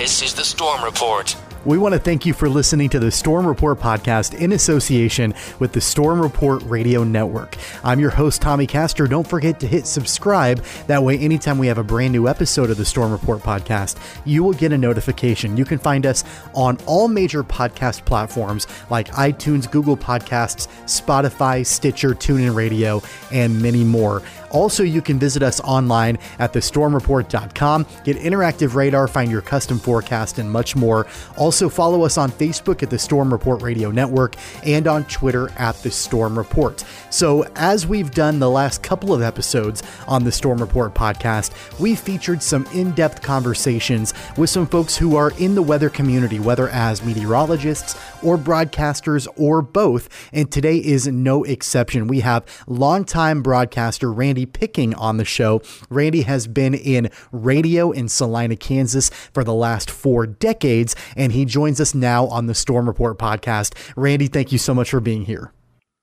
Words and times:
This 0.00 0.22
is 0.22 0.32
the 0.32 0.44
Storm 0.44 0.82
Report. 0.82 1.36
We 1.66 1.76
want 1.76 1.92
to 1.92 1.98
thank 1.98 2.24
you 2.24 2.32
for 2.32 2.48
listening 2.48 2.88
to 2.88 2.98
the 2.98 3.10
Storm 3.10 3.46
Report 3.46 3.78
podcast 3.78 4.32
in 4.32 4.52
association 4.52 5.34
with 5.58 5.72
the 5.72 5.80
Storm 5.82 6.22
Report 6.22 6.62
Radio 6.62 7.04
Network. 7.04 7.58
I'm 7.84 8.00
your 8.00 8.08
host, 8.08 8.40
Tommy 8.40 8.66
Castro. 8.66 9.06
Don't 9.06 9.28
forget 9.28 9.60
to 9.60 9.66
hit 9.66 9.86
subscribe. 9.86 10.64
That 10.86 11.02
way, 11.02 11.18
anytime 11.18 11.58
we 11.58 11.66
have 11.66 11.76
a 11.76 11.84
brand 11.84 12.14
new 12.14 12.28
episode 12.28 12.70
of 12.70 12.78
the 12.78 12.84
Storm 12.86 13.12
Report 13.12 13.40
podcast, 13.40 13.98
you 14.24 14.42
will 14.42 14.54
get 14.54 14.72
a 14.72 14.78
notification. 14.78 15.58
You 15.58 15.66
can 15.66 15.78
find 15.78 16.06
us 16.06 16.24
on 16.54 16.78
all 16.86 17.06
major 17.06 17.44
podcast 17.44 18.06
platforms 18.06 18.66
like 18.88 19.08
iTunes, 19.10 19.70
Google 19.70 19.98
Podcasts, 19.98 20.66
Spotify, 20.84 21.66
Stitcher, 21.66 22.14
TuneIn 22.14 22.54
Radio, 22.54 23.02
and 23.32 23.60
many 23.60 23.84
more. 23.84 24.22
Also, 24.50 24.82
you 24.82 25.00
can 25.00 25.18
visit 25.18 25.42
us 25.42 25.60
online 25.60 26.18
at 26.38 26.52
thestormreport.com, 26.52 27.86
get 28.04 28.16
interactive 28.16 28.74
radar, 28.74 29.08
find 29.08 29.30
your 29.30 29.40
custom 29.40 29.78
forecast, 29.78 30.38
and 30.38 30.50
much 30.50 30.76
more. 30.76 31.06
Also, 31.36 31.68
follow 31.68 32.02
us 32.04 32.18
on 32.18 32.30
Facebook 32.30 32.82
at 32.82 32.90
the 32.90 32.98
Storm 32.98 33.32
Report 33.32 33.62
Radio 33.62 33.90
Network 33.90 34.36
and 34.64 34.86
on 34.86 35.04
Twitter 35.04 35.50
at 35.56 35.76
the 35.82 35.90
Storm 35.90 36.36
Report. 36.36 36.84
So, 37.10 37.44
as 37.56 37.86
we've 37.86 38.10
done 38.10 38.38
the 38.38 38.50
last 38.50 38.82
couple 38.82 39.12
of 39.12 39.22
episodes 39.22 39.82
on 40.06 40.24
the 40.24 40.32
Storm 40.32 40.58
Report 40.58 40.94
podcast, 40.94 41.52
we 41.78 41.94
featured 41.94 42.42
some 42.42 42.66
in 42.74 42.92
depth 42.92 43.22
conversations 43.22 44.14
with 44.36 44.50
some 44.50 44.66
folks 44.66 44.96
who 44.96 45.16
are 45.16 45.32
in 45.38 45.54
the 45.54 45.62
weather 45.62 45.90
community, 45.90 46.38
whether 46.38 46.68
as 46.68 47.04
meteorologists 47.04 47.96
or 48.22 48.36
broadcasters 48.36 49.26
or 49.36 49.62
both. 49.62 50.08
And 50.32 50.50
today 50.50 50.78
is 50.78 51.06
no 51.06 51.44
exception. 51.44 52.06
We 52.06 52.20
have 52.20 52.44
longtime 52.66 53.42
broadcaster 53.42 54.12
Randy 54.12 54.39
Picking 54.46 54.94
on 54.94 55.16
the 55.16 55.24
show. 55.24 55.62
Randy 55.88 56.22
has 56.22 56.46
been 56.46 56.74
in 56.74 57.10
radio 57.32 57.90
in 57.90 58.08
Salina, 58.08 58.56
Kansas 58.56 59.10
for 59.32 59.44
the 59.44 59.54
last 59.54 59.90
four 59.90 60.26
decades, 60.26 60.94
and 61.16 61.32
he 61.32 61.44
joins 61.44 61.80
us 61.80 61.94
now 61.94 62.26
on 62.26 62.46
the 62.46 62.54
Storm 62.54 62.86
Report 62.86 63.18
podcast. 63.18 63.74
Randy, 63.96 64.26
thank 64.26 64.52
you 64.52 64.58
so 64.58 64.74
much 64.74 64.90
for 64.90 65.00
being 65.00 65.24
here. 65.24 65.52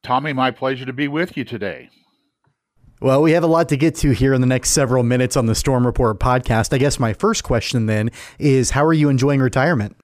Tommy, 0.04 0.34
my 0.34 0.52
pleasure 0.52 0.86
to 0.86 0.94
be 0.94 1.08
with 1.08 1.36
you 1.36 1.44
today. 1.44 1.90
Well, 3.00 3.22
we 3.22 3.34
have 3.34 3.44
a 3.44 3.48
lot 3.48 3.70
to 3.70 3.78
get 3.78 3.94
to 3.98 4.12
here 4.12 4.34
in 4.34 4.42
the 4.42 4.48
next 4.48 4.72
several 4.72 5.04
minutes 5.04 5.38
on 5.38 5.46
the 5.46 5.54
Storm 5.54 5.86
Report 5.86 6.20
podcast. 6.20 6.74
I 6.74 6.80
guess 6.80 7.00
my 7.00 7.14
first 7.14 7.44
question 7.44 7.86
then 7.86 8.10
is 8.40 8.72
how 8.72 8.84
are 8.86 8.94
you 8.94 9.10
enjoying 9.10 9.40
retirement? 9.40 9.98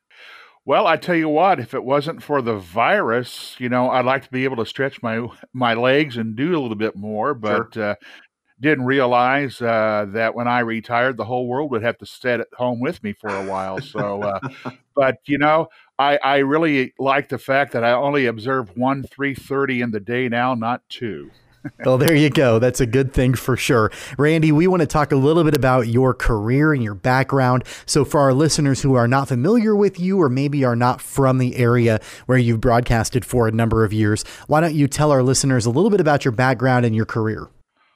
Well, 0.65 0.87
I 0.87 0.95
tell 0.95 1.15
you 1.15 1.27
what, 1.27 1.59
if 1.59 1.73
it 1.73 1.83
wasn't 1.83 2.23
for 2.23 2.41
the 2.41 2.55
virus, 2.55 3.55
you 3.59 3.67
know, 3.67 3.89
I'd 3.89 4.05
like 4.05 4.23
to 4.23 4.31
be 4.31 4.45
able 4.45 4.57
to 4.57 4.65
stretch 4.65 5.01
my 5.01 5.27
my 5.53 5.73
legs 5.73 6.15
and 6.15 6.35
do 6.35 6.51
a 6.51 6.61
little 6.61 6.75
bit 6.75 6.95
more, 6.95 7.33
but 7.33 7.73
sure. 7.73 7.91
uh, 7.91 7.95
didn't 8.63 8.85
realize 8.85 9.61
uh, 9.61 10.05
that 10.09 10.33
when 10.33 10.47
I 10.47 10.59
retired, 10.59 11.17
the 11.17 11.25
whole 11.25 11.47
world 11.47 11.69
would 11.71 11.83
have 11.83 11.97
to 11.99 12.05
sit 12.05 12.39
at 12.39 12.47
home 12.57 12.79
with 12.79 13.03
me 13.03 13.13
for 13.13 13.29
a 13.29 13.45
while. 13.45 13.79
So, 13.79 14.23
uh, 14.23 14.39
but 14.95 15.17
you 15.25 15.37
know, 15.37 15.67
I, 15.99 16.17
I 16.23 16.37
really 16.37 16.93
like 16.97 17.29
the 17.29 17.37
fact 17.37 17.73
that 17.73 17.83
I 17.83 17.91
only 17.91 18.25
observe 18.25 18.75
one 18.75 19.03
three 19.03 19.35
thirty 19.35 19.81
in 19.81 19.91
the 19.91 19.99
day 19.99 20.27
now, 20.29 20.55
not 20.55 20.81
two 20.89 21.29
well, 21.85 21.97
there 21.97 22.15
you 22.15 22.29
go. 22.29 22.59
That's 22.59 22.81
a 22.81 22.85
good 22.85 23.13
thing 23.13 23.35
for 23.35 23.55
sure. 23.55 23.91
Randy, 24.17 24.51
we 24.51 24.67
want 24.67 24.81
to 24.81 24.87
talk 24.87 25.11
a 25.11 25.15
little 25.15 25.43
bit 25.43 25.55
about 25.55 25.87
your 25.87 26.13
career 26.13 26.73
and 26.73 26.83
your 26.83 26.95
background. 26.95 27.63
So, 27.85 28.03
for 28.03 28.19
our 28.19 28.33
listeners 28.33 28.81
who 28.81 28.95
are 28.95 29.07
not 29.07 29.27
familiar 29.27 29.75
with 29.75 29.99
you 29.99 30.21
or 30.21 30.29
maybe 30.29 30.63
are 30.65 30.75
not 30.75 31.01
from 31.01 31.37
the 31.37 31.55
area 31.55 31.99
where 32.25 32.37
you've 32.37 32.61
broadcasted 32.61 33.25
for 33.25 33.47
a 33.47 33.51
number 33.51 33.85
of 33.85 33.93
years, 33.93 34.23
why 34.47 34.61
don't 34.61 34.75
you 34.75 34.87
tell 34.87 35.11
our 35.11 35.23
listeners 35.23 35.65
a 35.65 35.69
little 35.69 35.89
bit 35.89 36.01
about 36.01 36.25
your 36.25 36.31
background 36.31 36.85
and 36.85 36.95
your 36.95 37.05
career? 37.05 37.49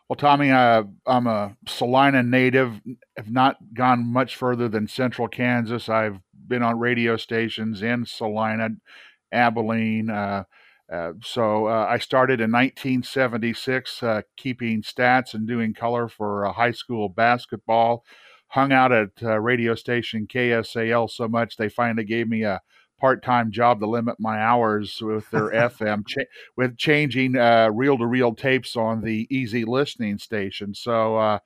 Well, 0.09 0.16
Tommy, 0.16 0.52
I'm 0.52 1.27
a 1.27 1.58
Salina 1.67 2.23
native. 2.23 2.80
Have 3.17 3.30
not 3.30 3.58
gone 3.73 4.11
much 4.11 4.36
further 4.38 4.69
than 4.69 4.88
central 4.88 5.27
Kansas. 5.27 5.89
I've 5.89 6.19
been 6.47 6.63
on 6.63 6.80
radio 6.80 7.17
stations 7.17 7.81
in 7.81 8.05
Salina, 8.05 8.69
Abilene, 9.33 10.09
uh, 10.09 10.44
uh, 10.91 11.11
so 11.22 11.67
uh, 11.67 11.85
I 11.89 11.97
started 11.97 12.39
in 12.39 12.52
1976 12.52 14.03
uh, 14.03 14.22
keeping 14.38 14.81
stats 14.81 15.34
and 15.34 15.47
doing 15.47 15.73
color 15.73 16.07
for 16.07 16.46
high 16.53 16.72
school 16.72 17.09
basketball. 17.09 18.06
Hung 18.50 18.72
out 18.72 18.94
at 18.94 19.09
uh, 19.22 19.40
radio 19.40 19.75
station 19.75 20.28
KSAL 20.28 21.09
so 21.09 21.28
much 21.28 21.57
they 21.57 21.67
finally 21.67 22.06
gave 22.06 22.29
me 22.29 22.44
a 22.44 22.62
part-time 23.00 23.52
job 23.52 23.80
to 23.80 23.88
limit 23.88 24.19
my 24.19 24.40
hours 24.40 25.02
with 25.02 25.30
their 25.30 25.50
FM 25.52 26.06
cha- 26.08 26.22
with 26.56 26.78
changing 26.78 27.38
uh, 27.38 27.69
reel-to-reel 27.72 28.35
tapes 28.35 28.75
on 28.75 29.02
the 29.02 29.28
easy 29.30 29.66
listening 29.66 30.18
station. 30.18 30.74
So 30.74 31.40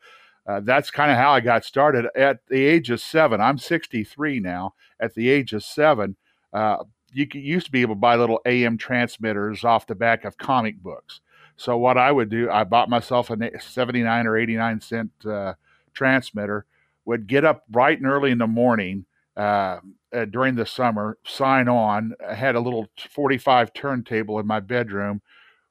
that's 0.63 0.91
kind 0.91 1.11
of 1.11 1.17
how 1.17 1.31
I 1.31 1.39
got 1.39 1.65
started 1.65 2.07
at 2.15 2.39
the 2.47 2.65
age 2.65 2.89
of 2.89 2.99
seven. 2.99 3.41
I'm 3.41 3.57
63 3.57 4.39
now. 4.39 4.73
At 4.99 5.15
the 5.15 5.29
age 5.29 5.53
of 5.53 5.63
seven, 5.63 6.15
uh, 6.53 6.77
you 7.11 7.27
used 7.33 7.65
to 7.65 7.71
be 7.71 7.81
able 7.81 7.95
to 7.95 7.99
buy 7.99 8.15
little 8.15 8.39
AM 8.45 8.77
transmitters 8.77 9.63
off 9.63 9.87
the 9.87 9.95
back 9.95 10.25
of 10.25 10.37
comic 10.37 10.81
books. 10.81 11.21
So 11.57 11.77
what 11.77 11.97
I 11.97 12.11
would 12.11 12.29
do, 12.29 12.49
I 12.49 12.63
bought 12.63 12.89
myself 12.89 13.29
a 13.29 13.59
79 13.59 14.27
or 14.27 14.37
89 14.37 14.81
cent 14.81 15.11
uh, 15.25 15.53
transmitter, 15.93 16.65
would 17.05 17.27
get 17.27 17.45
up 17.45 17.67
bright 17.67 17.99
and 17.99 18.07
early 18.07 18.31
in 18.31 18.37
the 18.37 18.47
morning 18.47 19.05
uh, 19.37 19.79
uh, 20.13 20.25
during 20.25 20.55
the 20.55 20.65
summer, 20.65 21.17
sign 21.25 21.67
on, 21.67 22.13
I 22.27 22.33
had 22.33 22.55
a 22.55 22.59
little 22.59 22.87
45 23.09 23.73
turntable 23.73 24.39
in 24.39 24.47
my 24.47 24.59
bedroom, 24.59 25.21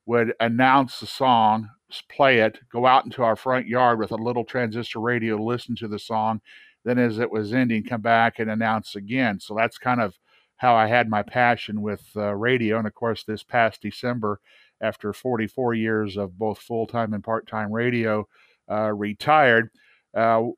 would 0.07 0.33
announce 0.41 1.01
the 1.01 1.07
song, 1.07 1.69
play 2.11 2.39
it, 2.41 2.59
go 2.73 2.87
out 2.87 3.05
into 3.05 3.23
our 3.23 3.37
front 3.37 3.67
yard 3.67 3.99
with 3.99 4.13
a 4.13 4.17
little 4.17 4.45
transistor 4.45 5.01
radio, 5.01 5.37
listen 5.37 5.77
to 5.77 5.89
the 5.89 5.99
song, 5.99 6.41
then 6.85 6.99
as 6.99 7.19
it 7.19 7.31
was 7.31 7.53
ending, 7.53 7.85
come 7.85 8.01
back 8.01 8.39
and 8.39 8.51
announce 8.51 8.97
again. 8.97 9.39
So 9.39 9.55
that's 9.55 9.79
kind 9.79 10.01
of 10.01 10.15
how 10.57 10.75
I 10.75 10.87
had 10.87 11.09
my 11.09 11.23
passion 11.23 11.83
with 11.83 12.03
uh, 12.17 12.35
radio. 12.35 12.79
And 12.79 12.87
of 12.87 12.95
course, 12.95 13.25
this 13.25 13.43
past 13.43 13.83
December, 13.83 14.41
after 14.81 15.13
44 15.13 15.75
years 15.75 16.17
of 16.17 16.39
both 16.39 16.59
full 16.59 16.87
time 16.87 17.13
and 17.13 17.23
part 17.23 17.47
time 17.47 17.71
radio, 17.73 18.27
uh, 18.71 18.93
retired. 18.93 19.71
Uh, 20.15 20.49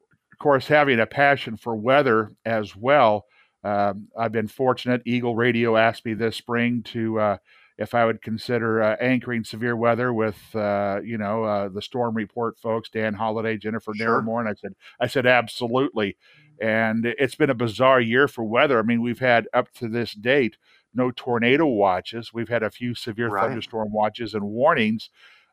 course, 0.43 0.67
having 0.67 1.01
a 1.01 1.07
passion 1.07 1.57
for 1.57 1.75
weather 1.75 2.33
as 2.45 2.77
well. 2.77 3.27
Um, 3.65 4.09
I've 4.19 4.33
been 4.33 4.49
fortunate. 4.49 5.03
Eagle 5.07 5.37
Radio 5.37 5.77
asked 5.77 6.05
me 6.05 6.15
this 6.15 6.37
spring 6.37 6.83
to 6.85 7.21
uh, 7.21 7.37
if 7.79 7.95
I 7.95 8.05
would 8.05 8.21
consider 8.23 8.83
uh, 8.83 8.97
anchoring 9.01 9.45
severe 9.45 9.77
weather 9.77 10.13
with, 10.13 10.39
uh, 10.55 11.01
you 11.03 11.17
know, 11.17 11.45
uh, 11.45 11.69
the 11.69 11.81
storm 11.81 12.15
report 12.15 12.59
folks, 12.59 12.91
Dan 12.91 13.15
Holliday, 13.15 13.57
Jennifer 13.57 13.93
sure. 13.95 14.21
Narramore, 14.21 14.41
and 14.41 14.49
I 14.49 14.55
said, 14.55 14.75
I 15.01 15.07
said 15.07 15.27
absolutely. 15.27 16.17
And 16.61 17.07
it's 17.07 17.35
been 17.35 17.51
a 17.51 17.55
bizarre 17.55 18.01
year 18.01 18.29
for 18.29 18.45
weather. 18.45 18.79
I 18.79 18.83
mean, 18.83 19.01
we've 19.01 19.19
had 19.19 19.49
up 19.55 19.73
to 19.75 19.89
this 19.89 20.13
date 20.13 20.57
no 20.95 21.11
tornado 21.11 21.67
watches. 21.67 22.33
We've 22.35 22.49
had 22.49 22.63
a 22.63 22.71
few 22.71 22.95
severe 22.95 23.29
right. 23.29 23.47
thunderstorm 23.47 23.93
watches 23.93 24.35
and 24.35 24.45
warnings, 24.45 25.09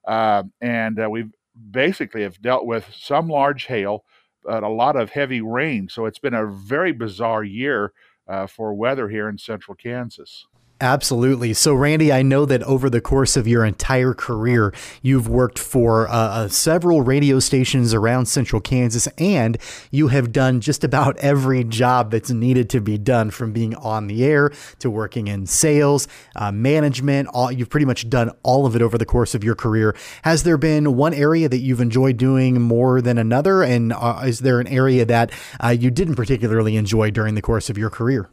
uh, 0.06 0.44
and 0.62 1.00
uh, 1.00 1.10
we've 1.10 1.32
basically 1.72 2.24
have 2.24 2.42
dealt 2.42 2.66
with 2.66 2.86
some 2.94 3.28
large 3.28 3.66
hail, 3.66 4.04
a 4.48 4.70
lot 4.70 4.96
of 4.96 5.12
heavy 5.12 5.42
rain. 5.42 5.90
So 5.90 6.06
it's 6.06 6.20
been 6.20 6.34
a 6.34 6.46
very 6.46 6.92
bizarre 6.92 7.44
year 7.44 7.94
uh, 8.28 8.48
for 8.48 8.74
weather 8.74 9.10
here 9.10 9.28
in 9.28 9.38
central 9.38 9.76
Kansas. 9.76 10.46
Absolutely. 10.82 11.54
So, 11.54 11.74
Randy, 11.74 12.14
I 12.14 12.22
know 12.22 12.46
that 12.46 12.64
over 12.64 12.90
the 12.90 13.02
course 13.02 13.36
of 13.36 13.46
your 13.46 13.66
entire 13.66 14.14
career, 14.14 14.74
you've 15.02 15.28
worked 15.28 15.60
for 15.60 16.08
uh, 16.08 16.14
uh, 16.14 16.48
several 16.48 17.02
radio 17.02 17.42
stations 17.42 17.94
around 17.94 18.28
central 18.28 18.62
Kansas, 18.62 19.06
and 19.18 19.58
you 19.92 20.08
have 20.08 20.32
done 20.32 20.62
just 20.62 20.86
about 20.86 21.18
every 21.18 21.66
job 21.66 22.12
that's 22.12 22.30
needed 22.30 22.70
to 22.70 22.80
be 22.80 22.98
done 22.98 23.30
from 23.30 23.52
being 23.52 23.76
on 23.76 24.08
the 24.08 24.24
air 24.24 24.54
to 24.80 24.90
working 24.90 25.28
in 25.28 25.46
sales, 25.46 26.08
uh, 26.38 26.50
management. 26.50 27.28
All, 27.34 27.52
you've 27.52 27.70
pretty 27.70 27.86
much 27.86 28.10
done 28.10 28.32
all 28.44 28.66
of 28.66 28.74
it 28.74 28.82
over 28.82 28.98
the 28.98 29.06
course 29.06 29.36
of 29.36 29.44
your 29.44 29.56
career. 29.56 29.94
Has 30.22 30.44
there 30.44 30.58
been 30.58 30.96
one 30.96 31.14
area 31.14 31.50
that 31.50 31.60
you've 31.60 31.82
enjoyed 31.82 32.16
doing 32.16 32.62
more 32.62 33.02
than 33.02 33.18
another? 33.18 33.64
And 33.64 33.92
uh, 33.92 34.22
is 34.24 34.40
there 34.40 34.62
an 34.62 34.68
area 34.68 35.04
that 35.04 35.32
uh, 35.62 35.70
you 35.78 35.92
didn't 35.92 36.16
particularly 36.16 36.78
enjoy 36.78 37.12
during 37.12 37.36
the 37.36 37.42
course 37.42 37.70
of 37.70 37.78
your 37.78 37.90
career? 37.90 38.30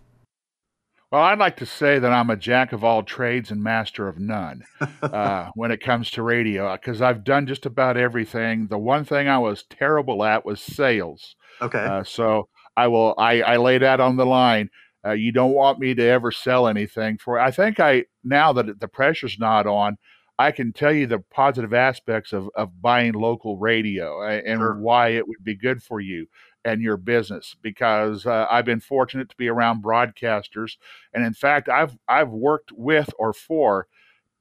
Well, 1.12 1.22
I'd 1.22 1.38
like 1.38 1.56
to 1.58 1.66
say 1.66 2.00
that 2.00 2.12
I'm 2.12 2.30
a 2.30 2.36
jack 2.36 2.72
of 2.72 2.82
all 2.82 3.04
trades 3.04 3.52
and 3.52 3.62
master 3.62 4.08
of 4.08 4.18
none 4.18 4.64
uh, 5.02 5.50
when 5.54 5.70
it 5.70 5.80
comes 5.80 6.10
to 6.12 6.22
radio, 6.22 6.74
because 6.74 7.00
I've 7.00 7.22
done 7.22 7.46
just 7.46 7.64
about 7.64 7.96
everything. 7.96 8.66
The 8.66 8.78
one 8.78 9.04
thing 9.04 9.28
I 9.28 9.38
was 9.38 9.64
terrible 9.70 10.24
at 10.24 10.44
was 10.44 10.60
sales. 10.60 11.36
Okay. 11.62 11.78
Uh, 11.78 12.02
so 12.02 12.48
I 12.76 12.88
will. 12.88 13.14
I, 13.18 13.40
I 13.42 13.56
lay 13.56 13.78
that 13.78 14.00
on 14.00 14.16
the 14.16 14.26
line. 14.26 14.68
Uh, 15.06 15.12
you 15.12 15.30
don't 15.30 15.52
want 15.52 15.78
me 15.78 15.94
to 15.94 16.02
ever 16.02 16.32
sell 16.32 16.66
anything 16.66 17.18
for. 17.18 17.38
I 17.38 17.52
think 17.52 17.78
I 17.78 18.06
now 18.24 18.52
that 18.54 18.80
the 18.80 18.88
pressure's 18.88 19.38
not 19.38 19.68
on, 19.68 19.98
I 20.40 20.50
can 20.50 20.72
tell 20.72 20.92
you 20.92 21.06
the 21.06 21.20
positive 21.30 21.72
aspects 21.72 22.32
of 22.32 22.50
of 22.56 22.82
buying 22.82 23.12
local 23.12 23.58
radio 23.58 24.26
and 24.26 24.58
sure. 24.58 24.76
why 24.80 25.10
it 25.10 25.28
would 25.28 25.44
be 25.44 25.54
good 25.54 25.82
for 25.82 26.00
you 26.00 26.26
and 26.66 26.82
your 26.82 26.98
business 26.98 27.56
because 27.62 28.26
uh, 28.26 28.46
I've 28.50 28.66
been 28.66 28.80
fortunate 28.80 29.30
to 29.30 29.36
be 29.36 29.48
around 29.48 29.82
broadcasters, 29.82 30.76
and 31.14 31.24
in 31.24 31.32
fact, 31.32 31.70
I've 31.70 31.96
I've 32.08 32.30
worked 32.30 32.72
with 32.72 33.10
or 33.18 33.32
for 33.32 33.86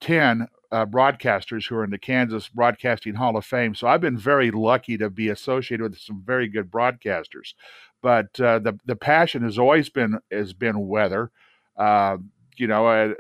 ten 0.02 0.48
uh, 0.72 0.86
broadcasters 0.86 1.70
who 1.70 1.76
are 1.76 1.84
in 1.86 1.92
the 1.92 1.98
Kansas 1.98 2.50
Broadcasting 2.50 3.16
Hall 3.16 3.38
of 3.38 3.46
Fame. 3.46 3.76
So 3.76 3.88
I've 3.88 4.02
been 4.02 4.18
very 4.18 4.52
lucky 4.52 4.98
to 4.98 5.10
be 5.10 5.30
associated 5.30 5.84
with 5.84 6.00
some 6.00 6.24
very 6.26 6.50
good 6.50 6.72
broadcasters. 6.72 7.54
But 8.02 8.40
uh, 8.42 8.60
the 8.60 8.78
the 8.86 8.96
passion 8.96 9.44
has 9.44 9.58
always 9.58 9.90
been 9.90 10.20
has 10.32 10.54
been 10.54 10.88
weather. 10.88 11.32
Uh, 11.78 12.18
you 12.58 12.68
know, 12.68 12.88
uh, 12.88 13.14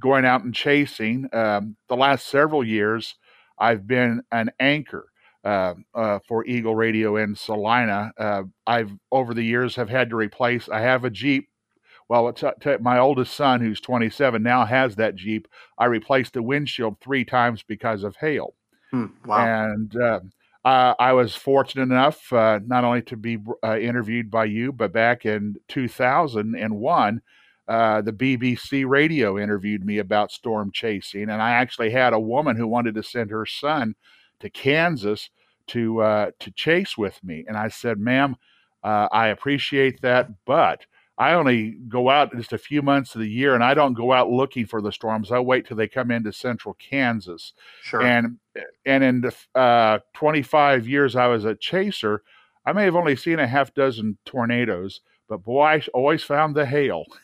going 0.00 0.24
out 0.24 0.44
and 0.44 0.54
chasing. 0.54 1.28
Um, 1.32 1.76
the 1.88 1.96
last 1.96 2.26
several 2.26 2.64
years, 2.64 3.16
I've 3.58 3.86
been 3.86 4.22
an 4.32 4.50
anchor. 4.60 5.10
Uh, 5.44 5.74
uh, 5.94 6.18
for 6.26 6.44
Eagle 6.46 6.74
Radio 6.74 7.16
in 7.16 7.34
Salina. 7.34 8.10
Uh, 8.18 8.42
I've 8.66 8.90
over 9.12 9.34
the 9.34 9.42
years 9.42 9.76
have 9.76 9.88
had 9.88 10.10
to 10.10 10.16
replace. 10.16 10.68
I 10.68 10.80
have 10.80 11.04
a 11.04 11.10
Jeep 11.10 11.48
well, 12.08 12.32
t- 12.32 12.48
t- 12.60 12.76
my 12.80 12.98
oldest 12.98 13.34
son, 13.34 13.60
who's 13.60 13.80
27, 13.80 14.42
now 14.42 14.64
has 14.64 14.96
that 14.96 15.14
Jeep. 15.14 15.46
I 15.78 15.84
replaced 15.86 16.32
the 16.32 16.42
windshield 16.42 16.96
three 17.00 17.24
times 17.24 17.62
because 17.62 18.02
of 18.02 18.16
hail. 18.16 18.54
Hmm, 18.90 19.06
wow. 19.26 19.72
And 19.72 19.94
uh, 19.96 20.20
uh, 20.64 20.94
I 20.98 21.12
was 21.12 21.34
fortunate 21.34 21.82
enough 21.82 22.32
uh, 22.32 22.60
not 22.66 22.84
only 22.84 23.02
to 23.02 23.16
be 23.16 23.38
uh, 23.62 23.78
interviewed 23.78 24.30
by 24.30 24.46
you, 24.46 24.72
but 24.72 24.92
back 24.92 25.26
in 25.26 25.56
2001, 25.68 27.20
uh, 27.68 28.00
the 28.00 28.12
BBC 28.12 28.88
radio 28.88 29.38
interviewed 29.38 29.84
me 29.84 29.98
about 29.98 30.32
storm 30.32 30.70
chasing. 30.72 31.24
And 31.24 31.42
I 31.42 31.50
actually 31.50 31.90
had 31.90 32.14
a 32.14 32.20
woman 32.20 32.56
who 32.56 32.66
wanted 32.66 32.94
to 32.94 33.02
send 33.02 33.30
her 33.30 33.44
son 33.44 33.94
to 34.40 34.50
Kansas 34.50 35.30
to 35.68 36.00
uh, 36.00 36.30
to 36.38 36.50
chase 36.50 36.96
with 36.96 37.22
me. 37.22 37.44
And 37.46 37.56
I 37.56 37.68
said, 37.68 37.98
ma'am, 37.98 38.36
I 38.82 39.28
appreciate 39.28 40.00
that, 40.02 40.28
but 40.44 40.86
I 41.18 41.32
only 41.32 41.72
go 41.88 42.10
out 42.10 42.34
just 42.36 42.52
a 42.52 42.58
few 42.58 42.80
months 42.80 43.14
of 43.14 43.20
the 43.20 43.28
year, 43.28 43.54
and 43.54 43.64
I 43.64 43.74
don't 43.74 43.94
go 43.94 44.12
out 44.12 44.30
looking 44.30 44.66
for 44.66 44.80
the 44.80 44.92
storms. 44.92 45.32
I 45.32 45.40
wait 45.40 45.66
till 45.66 45.76
they 45.76 45.88
come 45.88 46.12
into 46.12 46.32
central 46.32 46.74
Kansas. 46.74 47.54
Sure. 47.82 48.02
And 48.02 48.38
and 48.86 49.02
in 49.02 49.20
the 49.22 49.34
uh, 49.54 49.98
25 50.14 50.86
years 50.86 51.16
I 51.16 51.26
was 51.26 51.44
a 51.44 51.56
chaser, 51.56 52.22
I 52.64 52.72
may 52.72 52.84
have 52.84 52.94
only 52.94 53.16
seen 53.16 53.40
a 53.40 53.48
half 53.48 53.74
dozen 53.74 54.16
tornadoes, 54.24 55.00
but 55.28 55.42
boy, 55.42 55.62
I 55.64 55.82
always 55.92 56.22
found 56.22 56.54
the 56.54 56.66
hail. 56.66 57.04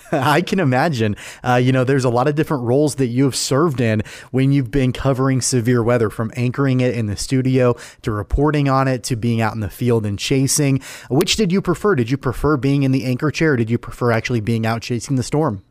I 0.12 0.40
can 0.40 0.58
imagine. 0.58 1.16
Uh, 1.44 1.54
you 1.54 1.70
know, 1.70 1.84
there's 1.84 2.04
a 2.04 2.10
lot 2.10 2.26
of 2.26 2.34
different 2.34 2.64
roles 2.64 2.96
that 2.96 3.06
you 3.06 3.24
have 3.24 3.36
served 3.36 3.80
in 3.80 4.02
when 4.30 4.52
you've 4.52 4.70
been 4.70 4.92
covering 4.92 5.40
severe 5.40 5.82
weather, 5.82 6.10
from 6.10 6.32
anchoring 6.34 6.80
it 6.80 6.94
in 6.94 7.06
the 7.06 7.16
studio 7.16 7.76
to 8.02 8.10
reporting 8.10 8.68
on 8.68 8.88
it 8.88 9.04
to 9.04 9.16
being 9.16 9.40
out 9.40 9.54
in 9.54 9.60
the 9.60 9.70
field 9.70 10.04
and 10.04 10.18
chasing. 10.18 10.80
Which 11.08 11.36
did 11.36 11.52
you 11.52 11.62
prefer? 11.62 11.94
Did 11.94 12.10
you 12.10 12.16
prefer 12.16 12.56
being 12.56 12.82
in 12.82 12.90
the 12.90 13.04
anchor 13.04 13.30
chair? 13.30 13.50
did 13.60 13.70
you 13.70 13.78
prefer 13.78 14.10
actually 14.10 14.40
being 14.40 14.66
out 14.66 14.82
chasing 14.82 15.16
the 15.16 15.22
storm? 15.22 15.62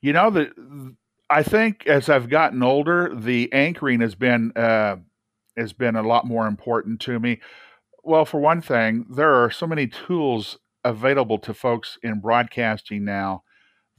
You 0.00 0.12
know, 0.12 0.30
the 0.30 0.96
I 1.30 1.42
think 1.42 1.86
as 1.86 2.08
I've 2.08 2.28
gotten 2.28 2.62
older, 2.62 3.14
the 3.14 3.52
anchoring 3.52 4.00
has 4.00 4.14
been 4.14 4.52
uh, 4.56 4.96
has 5.56 5.72
been 5.72 5.96
a 5.96 6.02
lot 6.02 6.26
more 6.26 6.46
important 6.46 7.00
to 7.02 7.18
me. 7.18 7.40
Well, 8.02 8.24
for 8.24 8.40
one 8.40 8.60
thing, 8.60 9.06
there 9.10 9.34
are 9.34 9.50
so 9.50 9.66
many 9.66 9.86
tools 9.86 10.58
available 10.84 11.38
to 11.38 11.52
folks 11.52 11.98
in 12.02 12.20
broadcasting 12.20 13.04
now 13.04 13.42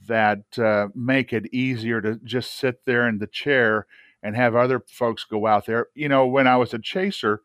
that 0.06 0.58
uh, 0.58 0.88
make 0.94 1.32
it 1.32 1.52
easier 1.52 2.00
to 2.00 2.18
just 2.24 2.56
sit 2.58 2.84
there 2.86 3.08
in 3.08 3.18
the 3.18 3.26
chair 3.26 3.86
and 4.22 4.36
have 4.36 4.54
other 4.54 4.82
folks 4.88 5.24
go 5.24 5.46
out 5.46 5.66
there. 5.66 5.86
You 5.94 6.08
know, 6.08 6.26
when 6.26 6.46
I 6.46 6.56
was 6.56 6.74
a 6.74 6.78
chaser, 6.78 7.42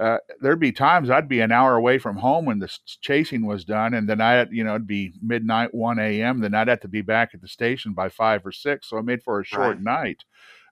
uh, 0.00 0.18
there'd 0.40 0.60
be 0.60 0.72
times 0.72 1.10
I'd 1.10 1.28
be 1.28 1.40
an 1.40 1.50
hour 1.50 1.74
away 1.74 1.98
from 1.98 2.18
home 2.18 2.44
when 2.44 2.60
the 2.60 2.72
chasing 3.00 3.46
was 3.46 3.64
done, 3.64 3.94
and 3.94 4.08
then 4.08 4.20
I, 4.20 4.46
you 4.50 4.62
know, 4.62 4.70
it'd 4.70 4.86
be 4.86 5.12
midnight, 5.20 5.74
one 5.74 5.98
a.m. 5.98 6.40
Then 6.40 6.54
I'd 6.54 6.68
have 6.68 6.80
to 6.80 6.88
be 6.88 7.02
back 7.02 7.30
at 7.34 7.40
the 7.40 7.48
station 7.48 7.94
by 7.94 8.08
five 8.08 8.46
or 8.46 8.52
six, 8.52 8.88
so 8.88 8.98
I 8.98 9.02
made 9.02 9.22
for 9.22 9.40
a 9.40 9.44
short 9.44 9.76
right. 9.76 9.82
night. 9.82 10.24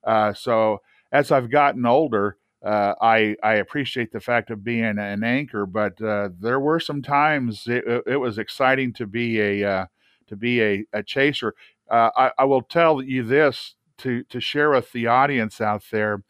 Uh, 0.05 0.33
so 0.33 0.81
as 1.11 1.33
I've 1.33 1.51
gotten 1.51 1.85
older, 1.87 2.37
uh, 2.65 2.95
I 3.01 3.37
I 3.43 3.55
appreciate 3.55 4.13
the 4.13 4.21
fact 4.21 4.51
of 4.51 4.63
being 4.63 4.99
an 4.99 5.25
anchor, 5.25 5.67
but 5.67 6.01
uh, 6.01 6.31
there 6.41 6.61
were 6.61 6.79
some 6.79 7.03
times 7.03 7.65
it, 7.67 8.05
it 8.07 8.17
was 8.17 8.39
exciting 8.39 8.93
to 8.95 9.07
be 9.07 9.41
a 9.41 9.69
uh, 9.69 9.87
to 10.29 10.37
be 10.37 10.63
a, 10.63 10.85
a 10.93 11.03
chaser. 11.03 11.55
Uh, 11.91 12.11
I, 12.17 12.31
I, 12.39 12.45
will 12.45 12.63
tell 12.63 13.03
you 13.03 13.23
this 13.23 13.75
to, 13.99 14.25
to 14.25 14.41
share 14.41 14.71
with 14.71 14.91
the 14.93 15.07
audience 15.07 15.61
out 15.61 15.85
there 15.93 16.23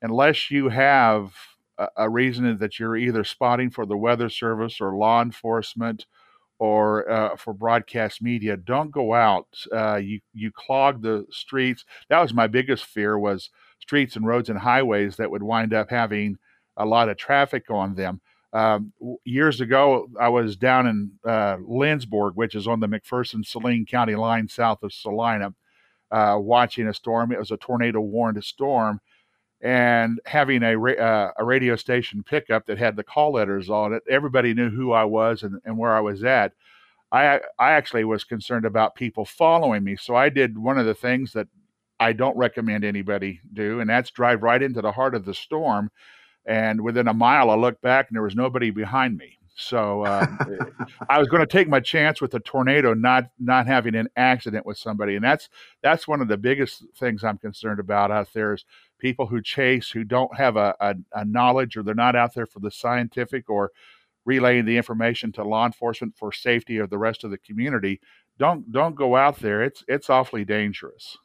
unless 0.00 0.50
you 0.50 0.70
have 0.70 1.34
a, 1.78 1.88
a 1.96 2.10
reason 2.10 2.56
that 2.58 2.78
you're 2.78 2.96
either 2.96 3.24
spotting 3.24 3.70
for 3.70 3.86
the 3.86 3.96
Weather 3.96 4.28
Service 4.28 4.80
or 4.80 4.96
law 4.96 5.20
enforcement 5.20 6.06
or 6.58 7.10
uh, 7.10 7.36
for 7.36 7.52
broadcast 7.52 8.22
media, 8.22 8.56
don't 8.56 8.90
go 8.90 9.12
out. 9.12 9.48
Uh, 9.72 9.96
you 9.96 10.20
you 10.32 10.50
clog 10.52 11.02
the 11.02 11.26
streets. 11.30 11.84
That 12.08 12.20
was 12.20 12.32
my 12.32 12.46
biggest 12.46 12.84
fear 12.86 13.18
was 13.18 13.50
streets 13.80 14.16
and 14.16 14.26
roads 14.26 14.48
and 14.48 14.58
highways 14.58 15.16
that 15.16 15.30
would 15.30 15.42
wind 15.42 15.74
up 15.74 15.90
having 15.90 16.38
a 16.76 16.86
lot 16.86 17.08
of 17.08 17.16
traffic 17.16 17.70
on 17.70 17.94
them. 17.94 18.20
Um, 18.54 18.92
years 19.24 19.60
ago, 19.60 20.08
I 20.18 20.28
was 20.28 20.56
down 20.56 20.86
in 20.86 21.10
uh, 21.26 21.56
Lindsborg, 21.56 22.36
which 22.36 22.54
is 22.54 22.68
on 22.68 22.78
the 22.78 22.86
McPherson 22.86 23.44
Saline 23.44 23.84
County 23.84 24.14
line 24.14 24.46
south 24.46 24.84
of 24.84 24.92
Salina, 24.92 25.52
uh, 26.12 26.38
watching 26.38 26.86
a 26.86 26.94
storm. 26.94 27.32
It 27.32 27.38
was 27.40 27.50
a 27.50 27.56
tornado 27.56 28.00
warned 28.00 28.42
storm, 28.44 29.00
and 29.60 30.20
having 30.24 30.62
a, 30.62 30.78
ra- 30.78 30.92
uh, 30.92 31.32
a 31.36 31.44
radio 31.44 31.74
station 31.74 32.22
pickup 32.22 32.64
that 32.66 32.78
had 32.78 32.94
the 32.94 33.02
call 33.02 33.32
letters 33.32 33.68
on 33.68 33.92
it. 33.92 34.04
Everybody 34.08 34.54
knew 34.54 34.70
who 34.70 34.92
I 34.92 35.04
was 35.04 35.42
and, 35.42 35.60
and 35.64 35.76
where 35.76 35.96
I 35.96 36.00
was 36.00 36.22
at. 36.22 36.52
I 37.10 37.40
I 37.58 37.72
actually 37.72 38.04
was 38.04 38.22
concerned 38.22 38.66
about 38.66 38.94
people 38.94 39.24
following 39.24 39.82
me, 39.82 39.96
so 39.96 40.14
I 40.14 40.28
did 40.28 40.56
one 40.56 40.78
of 40.78 40.86
the 40.86 40.94
things 40.94 41.32
that 41.32 41.48
I 41.98 42.12
don't 42.12 42.36
recommend 42.36 42.84
anybody 42.84 43.40
do, 43.52 43.80
and 43.80 43.90
that's 43.90 44.10
drive 44.10 44.44
right 44.44 44.62
into 44.62 44.80
the 44.80 44.92
heart 44.92 45.16
of 45.16 45.24
the 45.24 45.34
storm 45.34 45.90
and 46.46 46.80
within 46.80 47.08
a 47.08 47.14
mile, 47.14 47.50
I 47.50 47.56
looked 47.56 47.82
back 47.82 48.08
and 48.08 48.16
there 48.16 48.22
was 48.22 48.36
nobody 48.36 48.70
behind 48.70 49.16
me. 49.16 49.38
So 49.56 50.02
uh, 50.02 50.26
I 51.08 51.18
was 51.18 51.28
going 51.28 51.40
to 51.40 51.46
take 51.46 51.68
my 51.68 51.80
chance 51.80 52.20
with 52.20 52.32
the 52.32 52.40
tornado, 52.40 52.92
not 52.94 53.26
not 53.38 53.66
having 53.66 53.94
an 53.94 54.08
accident 54.16 54.66
with 54.66 54.78
somebody, 54.78 55.14
and 55.14 55.24
that's 55.24 55.48
that's 55.82 56.08
one 56.08 56.20
of 56.20 56.28
the 56.28 56.36
biggest 56.36 56.84
things 56.98 57.22
I'm 57.22 57.38
concerned 57.38 57.80
about 57.80 58.10
out 58.10 58.32
there 58.32 58.52
is 58.52 58.64
people 58.98 59.26
who 59.26 59.40
chase 59.40 59.90
who 59.90 60.04
don't 60.04 60.34
have 60.36 60.56
a, 60.56 60.74
a, 60.80 60.94
a 61.12 61.24
knowledge 61.24 61.76
or 61.76 61.82
they're 61.82 61.94
not 61.94 62.16
out 62.16 62.34
there 62.34 62.46
for 62.46 62.60
the 62.60 62.70
scientific 62.70 63.48
or 63.48 63.70
relaying 64.24 64.64
the 64.64 64.76
information 64.76 65.30
to 65.32 65.44
law 65.44 65.66
enforcement 65.66 66.16
for 66.16 66.32
safety 66.32 66.78
of 66.78 66.90
the 66.90 66.98
rest 66.98 67.24
of 67.24 67.30
the 67.30 67.38
community. 67.38 68.00
Don't 68.38 68.70
don't 68.72 68.96
go 68.96 69.14
out 69.14 69.38
there. 69.38 69.62
It's 69.62 69.84
it's 69.86 70.10
awfully 70.10 70.44
dangerous. 70.44 71.16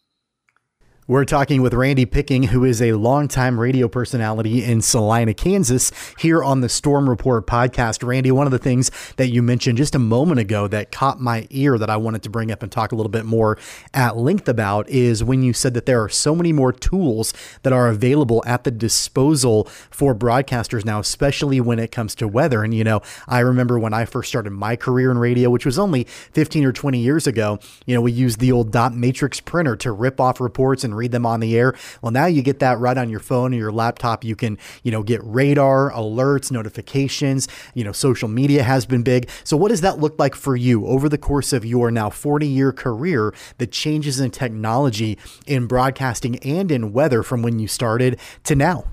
We're 1.10 1.26
talking 1.26 1.64
with 1.64 1.74
Randy 1.74 2.06
Picking, 2.06 2.44
who 2.44 2.64
is 2.64 2.84
a 2.84 2.94
longtime 2.94 3.60
radio 3.60 3.88
personality 3.88 4.64
in 4.64 4.80
Salina, 4.84 5.34
Kansas, 5.34 5.92
here 6.20 6.44
on 6.44 6.62
the 6.62 6.70
Storm 6.70 7.10
Report 7.10 7.48
podcast. 7.48 8.08
Randy, 8.08 8.30
one 8.32 8.46
of 8.46 8.52
the 8.52 8.60
things 8.60 8.92
that 9.16 9.30
you 9.30 9.42
mentioned 9.42 9.80
just 9.80 9.96
a 9.96 10.00
moment 10.00 10.40
ago 10.40 10.68
that 10.68 10.92
caught 10.92 11.20
my 11.20 11.48
ear 11.50 11.80
that 11.80 11.90
I 11.90 11.98
wanted 11.98 12.22
to 12.22 12.30
bring 12.30 12.52
up 12.52 12.62
and 12.62 12.72
talk 12.72 12.92
a 12.92 12.96
little 12.96 13.10
bit 13.10 13.26
more 13.26 13.58
at 13.92 14.18
length 14.18 14.48
about 14.48 14.88
is 14.88 15.24
when 15.24 15.42
you 15.42 15.52
said 15.52 15.74
that 15.74 15.88
there 15.88 16.00
are 16.04 16.10
so 16.10 16.36
many 16.36 16.54
more 16.54 16.72
tools 16.72 17.34
that 17.64 17.74
are 17.74 17.88
available 17.88 18.44
at 18.46 18.64
the 18.64 18.70
disposal 18.70 19.64
for 19.90 20.14
broadcasters 20.14 20.86
now, 20.86 21.00
especially 21.00 21.60
when 21.60 21.80
it 21.80 21.92
comes 21.92 22.14
to 22.14 22.28
weather. 22.28 22.64
And, 22.64 22.72
you 22.72 22.84
know, 22.84 23.02
I 23.28 23.40
remember 23.40 23.80
when 23.80 23.96
I 23.96 24.06
first 24.06 24.30
started 24.30 24.52
my 24.52 24.76
career 24.76 25.10
in 25.10 25.18
radio, 25.18 25.50
which 25.50 25.66
was 25.66 25.80
only 25.80 26.04
15 26.04 26.66
or 26.66 26.72
20 26.72 27.00
years 27.00 27.26
ago, 27.26 27.58
you 27.88 27.96
know, 27.96 28.02
we 28.02 28.12
used 28.12 28.40
the 28.40 28.52
old 28.52 28.72
dot 28.72 28.94
matrix 28.94 29.40
printer 29.40 29.76
to 29.78 29.92
rip 29.92 30.20
off 30.20 30.40
reports 30.40 30.84
and 30.84 30.99
read 31.00 31.12
them 31.12 31.26
on 31.26 31.40
the 31.40 31.58
air. 31.58 31.74
Well, 32.02 32.12
now 32.12 32.26
you 32.26 32.42
get 32.42 32.60
that 32.60 32.78
right 32.78 32.98
on 32.98 33.10
your 33.10 33.20
phone 33.20 33.54
or 33.54 33.58
your 33.58 33.72
laptop. 33.72 34.24
You 34.24 34.36
can, 34.36 34.58
you 34.84 34.92
know, 34.92 35.02
get 35.02 35.22
radar, 35.24 35.92
alerts, 35.92 36.52
notifications. 36.52 37.48
You 37.74 37.84
know, 37.84 37.92
social 37.92 38.28
media 38.28 38.64
has 38.64 38.86
been 38.86 39.02
big. 39.02 39.30
So, 39.44 39.58
what 39.58 39.70
does 39.70 39.82
that 39.82 40.00
look 40.00 40.20
like 40.20 40.36
for 40.36 40.56
you 40.56 40.86
over 40.86 41.10
the 41.10 41.18
course 41.18 41.54
of 41.54 41.66
your 41.66 41.90
now 41.90 42.10
40 42.10 42.46
year 42.48 42.72
career? 42.72 43.34
The 43.58 43.68
changes 43.68 44.20
in 44.20 44.32
technology 44.32 45.18
in 45.48 45.68
broadcasting 45.68 46.38
and 46.40 46.72
in 46.72 46.94
weather 46.94 47.24
from 47.24 47.42
when 47.42 47.60
you 47.60 47.68
started 47.68 48.20
to 48.44 48.56
now? 48.56 48.86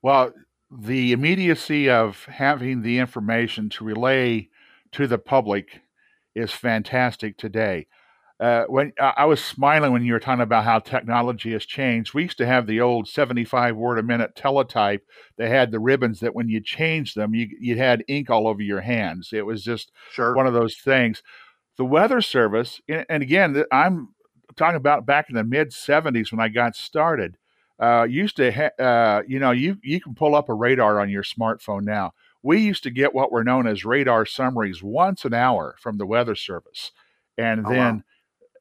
Well, 0.00 0.32
the 0.70 1.12
immediacy 1.12 1.90
of 1.90 2.24
having 2.24 2.82
the 2.82 2.98
information 2.98 3.68
to 3.70 3.84
relay 3.84 4.48
to 4.92 5.06
the 5.06 5.18
public 5.18 5.82
is 6.34 6.50
fantastic 6.50 7.36
today 7.36 7.86
uh, 8.42 8.64
when 8.64 8.92
I 8.98 9.24
was 9.24 9.40
smiling 9.40 9.92
when 9.92 10.04
you 10.04 10.14
were 10.14 10.18
talking 10.18 10.42
about 10.42 10.64
how 10.64 10.80
technology 10.80 11.52
has 11.52 11.64
changed. 11.64 12.12
We 12.12 12.24
used 12.24 12.38
to 12.38 12.46
have 12.46 12.66
the 12.66 12.80
old 12.80 13.06
75 13.06 13.76
word 13.76 14.00
a 14.00 14.02
minute 14.02 14.34
teletype 14.34 15.06
that 15.36 15.48
had 15.48 15.70
the 15.70 15.78
ribbons 15.78 16.18
that 16.20 16.34
when 16.34 16.48
you 16.48 16.60
changed 16.60 17.16
them, 17.16 17.36
you 17.36 17.48
you 17.60 17.76
had 17.76 18.02
ink 18.08 18.30
all 18.30 18.48
over 18.48 18.60
your 18.60 18.80
hands. 18.80 19.30
It 19.32 19.46
was 19.46 19.62
just 19.62 19.92
sure. 20.10 20.34
one 20.34 20.48
of 20.48 20.54
those 20.54 20.74
things. 20.74 21.22
The 21.76 21.84
Weather 21.84 22.20
Service, 22.20 22.80
and 22.88 23.22
again, 23.22 23.62
I'm 23.70 24.08
talking 24.56 24.76
about 24.76 25.06
back 25.06 25.30
in 25.30 25.36
the 25.36 25.44
mid 25.44 25.70
70s 25.70 26.32
when 26.32 26.40
I 26.40 26.48
got 26.48 26.74
started. 26.74 27.38
Uh, 27.78 28.08
used 28.10 28.36
to, 28.36 28.50
ha- 28.50 28.82
uh, 28.82 29.22
you 29.24 29.38
know, 29.38 29.52
you 29.52 29.76
you 29.84 30.00
can 30.00 30.16
pull 30.16 30.34
up 30.34 30.48
a 30.48 30.54
radar 30.54 30.98
on 30.98 31.10
your 31.10 31.22
smartphone 31.22 31.84
now. 31.84 32.12
We 32.42 32.58
used 32.58 32.82
to 32.82 32.90
get 32.90 33.14
what 33.14 33.30
were 33.30 33.44
known 33.44 33.68
as 33.68 33.84
radar 33.84 34.26
summaries 34.26 34.82
once 34.82 35.24
an 35.24 35.32
hour 35.32 35.76
from 35.78 35.96
the 35.96 36.06
Weather 36.06 36.34
Service, 36.34 36.90
and 37.38 37.64
oh, 37.64 37.70
then. 37.70 37.94
Wow 37.98 38.02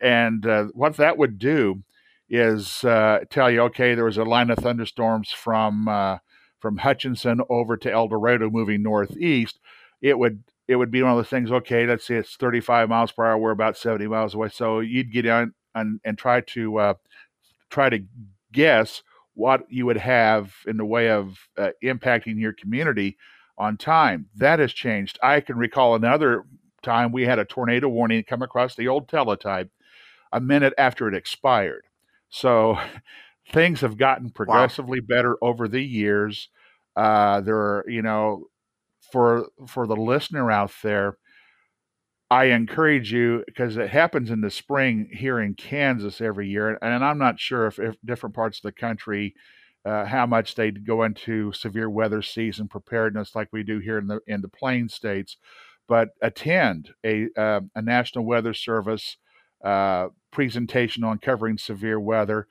and 0.01 0.45
uh, 0.45 0.65
what 0.73 0.97
that 0.97 1.17
would 1.17 1.37
do 1.37 1.83
is 2.29 2.83
uh, 2.83 3.19
tell 3.29 3.51
you, 3.51 3.61
okay, 3.61 3.93
there 3.93 4.05
was 4.05 4.17
a 4.17 4.23
line 4.23 4.49
of 4.49 4.57
thunderstorms 4.57 5.31
from 5.31 5.87
uh, 5.87 6.17
from 6.59 6.77
Hutchinson 6.77 7.41
over 7.49 7.77
to 7.77 7.91
El 7.91 8.07
Dorado, 8.07 8.49
moving 8.49 8.81
northeast. 8.83 9.59
It 10.01 10.17
would 10.17 10.43
it 10.67 10.75
would 10.75 10.91
be 10.91 11.03
one 11.03 11.11
of 11.11 11.17
those 11.17 11.27
things. 11.27 11.51
Okay, 11.51 11.85
let's 11.85 12.05
say 12.05 12.15
it's 12.15 12.35
35 12.35 12.89
miles 12.89 13.11
per 13.11 13.25
hour. 13.25 13.37
We're 13.37 13.51
about 13.51 13.77
70 13.77 14.07
miles 14.07 14.33
away, 14.33 14.49
so 14.49 14.79
you'd 14.79 15.11
get 15.11 15.27
on 15.27 15.53
and, 15.75 15.99
and 16.03 16.17
try 16.17 16.41
to 16.41 16.77
uh, 16.77 16.93
try 17.69 17.89
to 17.89 18.03
guess 18.51 19.03
what 19.33 19.65
you 19.69 19.85
would 19.85 19.97
have 19.97 20.53
in 20.65 20.77
the 20.77 20.85
way 20.85 21.09
of 21.09 21.37
uh, 21.57 21.69
impacting 21.83 22.39
your 22.39 22.53
community 22.53 23.17
on 23.57 23.77
time. 23.77 24.27
That 24.35 24.59
has 24.59 24.73
changed. 24.73 25.19
I 25.21 25.41
can 25.41 25.57
recall 25.57 25.95
another 25.95 26.45
time 26.81 27.11
we 27.11 27.23
had 27.23 27.39
a 27.39 27.45
tornado 27.45 27.87
warning 27.87 28.23
come 28.23 28.41
across 28.41 28.75
the 28.75 28.87
old 28.87 29.07
teletype 29.07 29.69
a 30.31 30.39
minute 30.39 30.73
after 30.77 31.07
it 31.07 31.15
expired. 31.15 31.85
So 32.29 32.77
things 33.51 33.81
have 33.81 33.97
gotten 33.97 34.29
progressively 34.29 34.99
wow. 34.99 35.15
better 35.15 35.37
over 35.41 35.67
the 35.67 35.83
years. 35.83 36.49
Uh, 36.95 37.41
there 37.41 37.55
are, 37.55 37.85
you 37.87 38.01
know, 38.01 38.45
for 39.11 39.47
for 39.67 39.87
the 39.87 39.95
listener 39.95 40.51
out 40.51 40.71
there, 40.83 41.17
I 42.29 42.45
encourage 42.45 43.11
you 43.11 43.43
because 43.45 43.77
it 43.77 43.89
happens 43.89 44.29
in 44.29 44.41
the 44.41 44.49
spring 44.49 45.09
here 45.11 45.39
in 45.39 45.53
Kansas 45.55 46.21
every 46.21 46.49
year, 46.49 46.77
and 46.81 47.03
I'm 47.03 47.17
not 47.17 47.39
sure 47.39 47.67
if, 47.67 47.79
if 47.79 47.95
different 48.05 48.35
parts 48.35 48.59
of 48.59 48.63
the 48.63 48.71
country 48.71 49.35
uh, 49.83 50.05
how 50.05 50.25
much 50.25 50.55
they 50.55 50.71
go 50.71 51.03
into 51.03 51.51
severe 51.53 51.89
weather 51.89 52.21
season 52.21 52.67
preparedness 52.67 53.35
like 53.35 53.49
we 53.51 53.63
do 53.63 53.79
here 53.79 53.97
in 53.97 54.07
the 54.07 54.19
in 54.27 54.41
the 54.41 54.47
plain 54.47 54.87
states, 54.87 55.37
but 55.87 56.09
attend 56.21 56.91
a 57.05 57.27
uh, 57.35 57.61
a 57.75 57.81
National 57.81 58.25
Weather 58.25 58.53
Service 58.53 59.17
uh, 59.63 60.09
presentation 60.31 61.03
on 61.03 61.17
covering 61.17 61.57
severe 61.57 61.99
weather. 61.99 62.47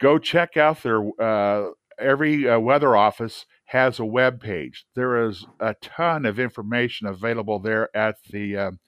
Go 0.00 0.18
check 0.18 0.56
out 0.56 0.82
their 0.82 1.02
uh, 1.20 1.70
every 1.98 2.48
uh, 2.48 2.58
weather 2.58 2.96
office 2.96 3.46
has 3.66 3.98
a 3.98 4.04
web 4.04 4.40
page. 4.40 4.84
There 4.94 5.26
is 5.26 5.46
a 5.60 5.74
ton 5.80 6.26
of 6.26 6.38
information 6.38 7.06
available 7.06 7.58
there 7.58 7.94
at 7.96 8.16
the 8.30 8.56
um, 8.56 8.78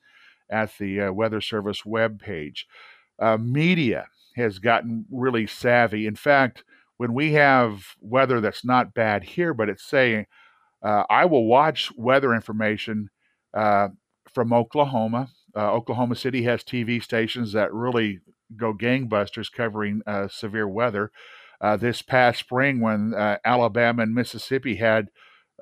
at 0.50 0.76
the 0.78 1.00
uh, 1.02 1.12
Weather 1.12 1.40
Service 1.40 1.82
webpage. 1.82 2.64
Uh, 3.18 3.36
media 3.38 4.06
has 4.36 4.58
gotten 4.58 5.06
really 5.10 5.46
savvy. 5.46 6.06
In 6.06 6.14
fact, 6.14 6.62
when 6.98 7.14
we 7.14 7.32
have 7.32 7.84
weather 8.00 8.40
that's 8.40 8.64
not 8.64 8.94
bad 8.94 9.24
here, 9.24 9.54
but 9.54 9.68
it's 9.68 9.84
saying, 9.84 10.26
I 10.82 11.24
will 11.24 11.46
watch 11.46 11.90
weather 11.96 12.32
information 12.32 13.10
from 13.52 14.52
Oklahoma. 14.52 15.30
Uh, 15.56 15.72
Oklahoma 15.72 16.16
City 16.16 16.42
has 16.42 16.62
TV 16.62 17.02
stations 17.02 17.52
that 17.52 17.72
really 17.72 18.20
go 18.56 18.74
gangbusters 18.74 19.50
covering 19.50 20.02
uh, 20.06 20.28
severe 20.28 20.68
weather. 20.68 21.10
this 21.78 22.02
past 22.02 22.40
spring, 22.40 22.80
when 22.80 23.14
Alabama 23.44 24.02
and 24.02 24.14
Mississippi 24.14 24.76
had 24.76 25.08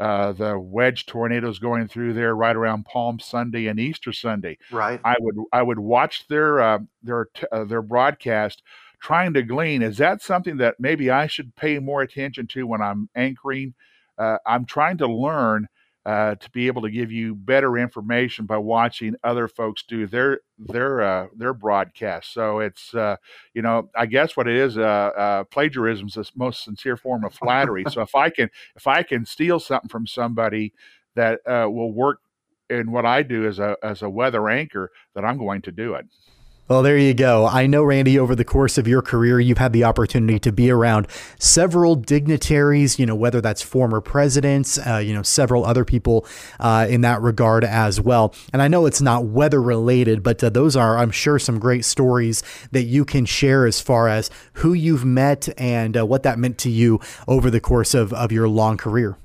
uh, 0.00 0.32
the 0.32 0.58
wedge 0.58 1.06
tornadoes 1.06 1.58
going 1.58 1.86
through 1.86 2.12
there 2.14 2.34
right 2.34 2.56
around 2.56 2.84
Palm 2.84 3.20
Sunday 3.20 3.66
and 3.66 3.78
Easter 3.78 4.12
Sunday. 4.12 4.58
Right. 4.70 5.00
I 5.04 5.14
would 5.20 5.36
I 5.52 5.62
would 5.62 5.78
watch 5.78 6.26
their 6.28 6.60
uh, 6.60 6.78
their 7.02 7.28
uh, 7.52 7.64
their 7.64 7.82
broadcast, 7.82 8.62
trying 9.00 9.34
to 9.34 9.42
glean 9.42 9.82
is 9.82 9.98
that 9.98 10.22
something 10.22 10.56
that 10.58 10.76
maybe 10.80 11.10
I 11.10 11.26
should 11.26 11.54
pay 11.54 11.78
more 11.78 12.02
attention 12.02 12.46
to 12.48 12.66
when 12.66 12.82
I'm 12.82 13.08
anchoring. 13.14 13.74
Uh, 14.18 14.38
I'm 14.46 14.64
trying 14.64 14.98
to 14.98 15.06
learn 15.06 15.68
uh, 16.06 16.34
to 16.34 16.50
be 16.50 16.66
able 16.66 16.82
to 16.82 16.90
give 16.90 17.10
you 17.10 17.34
better 17.34 17.78
information 17.78 18.44
by 18.44 18.58
watching 18.58 19.14
other 19.24 19.48
folks 19.48 19.82
do 19.82 20.06
their 20.06 20.40
their 20.58 21.00
uh, 21.00 21.26
their 21.34 21.54
broadcast. 21.54 22.32
So 22.32 22.58
it's 22.60 22.94
uh, 22.94 23.16
you 23.54 23.62
know 23.62 23.88
I 23.96 24.06
guess 24.06 24.36
what 24.36 24.46
it 24.46 24.56
is 24.56 24.76
uh, 24.76 24.82
uh, 24.82 25.44
plagiarism 25.44 26.08
is 26.08 26.14
the 26.14 26.26
most 26.36 26.64
sincere 26.64 26.96
form 26.96 27.24
of 27.24 27.34
flattery. 27.34 27.84
so 27.90 28.02
if 28.02 28.14
I 28.14 28.28
can 28.28 28.50
if 28.76 28.86
I 28.86 29.02
can 29.02 29.24
steal 29.24 29.58
something 29.58 29.88
from 29.88 30.06
somebody 30.06 30.74
that 31.14 31.40
uh, 31.46 31.68
will 31.70 31.92
work 31.92 32.20
in 32.68 32.90
what 32.90 33.06
I 33.06 33.22
do 33.22 33.46
as 33.46 33.58
a 33.58 33.76
as 33.82 34.02
a 34.02 34.10
weather 34.10 34.48
anchor, 34.48 34.90
that 35.14 35.24
I'm 35.24 35.38
going 35.38 35.62
to 35.62 35.72
do 35.72 35.94
it. 35.94 36.06
Well, 36.66 36.82
there 36.82 36.96
you 36.96 37.12
go. 37.12 37.46
I 37.46 37.66
know, 37.66 37.82
Randy, 37.84 38.18
over 38.18 38.34
the 38.34 38.42
course 38.42 38.78
of 38.78 38.88
your 38.88 39.02
career, 39.02 39.38
you've 39.38 39.58
had 39.58 39.74
the 39.74 39.84
opportunity 39.84 40.38
to 40.38 40.50
be 40.50 40.70
around 40.70 41.06
several 41.38 41.94
dignitaries, 41.94 42.98
you 42.98 43.04
know, 43.04 43.14
whether 43.14 43.42
that's 43.42 43.60
former 43.60 44.00
presidents, 44.00 44.78
uh, 44.78 44.96
you 44.96 45.12
know, 45.12 45.22
several 45.22 45.66
other 45.66 45.84
people 45.84 46.26
uh, 46.60 46.86
in 46.88 47.02
that 47.02 47.20
regard 47.20 47.64
as 47.64 48.00
well. 48.00 48.34
And 48.50 48.62
I 48.62 48.68
know 48.68 48.86
it's 48.86 49.02
not 49.02 49.26
weather 49.26 49.60
related, 49.60 50.22
but 50.22 50.42
uh, 50.42 50.48
those 50.48 50.74
are, 50.74 50.96
I'm 50.96 51.10
sure, 51.10 51.38
some 51.38 51.58
great 51.58 51.84
stories 51.84 52.42
that 52.72 52.84
you 52.84 53.04
can 53.04 53.26
share 53.26 53.66
as 53.66 53.82
far 53.82 54.08
as 54.08 54.30
who 54.54 54.72
you've 54.72 55.04
met 55.04 55.50
and 55.60 55.98
uh, 55.98 56.06
what 56.06 56.22
that 56.22 56.38
meant 56.38 56.56
to 56.60 56.70
you 56.70 56.98
over 57.28 57.50
the 57.50 57.60
course 57.60 57.92
of, 57.92 58.14
of 58.14 58.32
your 58.32 58.48
long 58.48 58.78
career. 58.78 59.18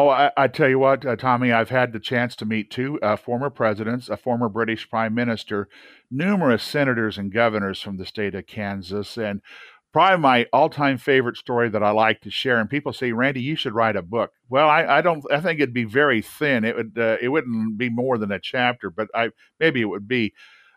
Oh, 0.00 0.08
I, 0.08 0.30
I, 0.34 0.48
tell 0.48 0.70
you 0.70 0.78
what, 0.78 1.04
uh, 1.04 1.14
Tommy, 1.14 1.52
I've 1.52 1.68
had 1.68 1.92
the 1.92 2.00
chance 2.00 2.34
to 2.36 2.46
meet 2.46 2.70
two 2.70 2.98
uh, 3.02 3.16
former 3.16 3.50
presidents, 3.50 4.08
a 4.08 4.16
former 4.16 4.48
British 4.48 4.88
prime 4.88 5.14
minister, 5.14 5.68
numerous 6.10 6.62
senators 6.62 7.18
and 7.18 7.30
governors 7.30 7.82
from 7.82 7.98
the 7.98 8.06
state 8.06 8.34
of 8.34 8.46
Kansas, 8.46 9.18
and 9.18 9.42
probably 9.92 10.16
my 10.22 10.46
all-time 10.54 10.96
favorite 10.96 11.36
story 11.36 11.68
that 11.68 11.82
I 11.82 11.90
like 11.90 12.22
to 12.22 12.30
share. 12.30 12.58
And 12.58 12.70
people 12.70 12.94
say, 12.94 13.12
Randy, 13.12 13.42
you 13.42 13.56
should 13.56 13.74
write 13.74 13.94
a 13.94 14.00
book. 14.00 14.32
Well, 14.48 14.70
I, 14.70 14.86
I 14.86 15.02
don't. 15.02 15.22
I 15.30 15.38
think 15.38 15.60
it'd 15.60 15.74
be 15.74 15.84
very 15.84 16.22
thin. 16.22 16.64
It 16.64 16.76
would. 16.76 16.96
Uh, 16.96 17.18
it 17.20 17.28
wouldn't 17.28 17.76
be 17.76 17.90
more 17.90 18.16
than 18.16 18.32
a 18.32 18.40
chapter, 18.40 18.88
but 18.88 19.08
I 19.14 19.32
maybe 19.58 19.82
it 19.82 19.90
would 19.90 20.08
be. 20.08 20.32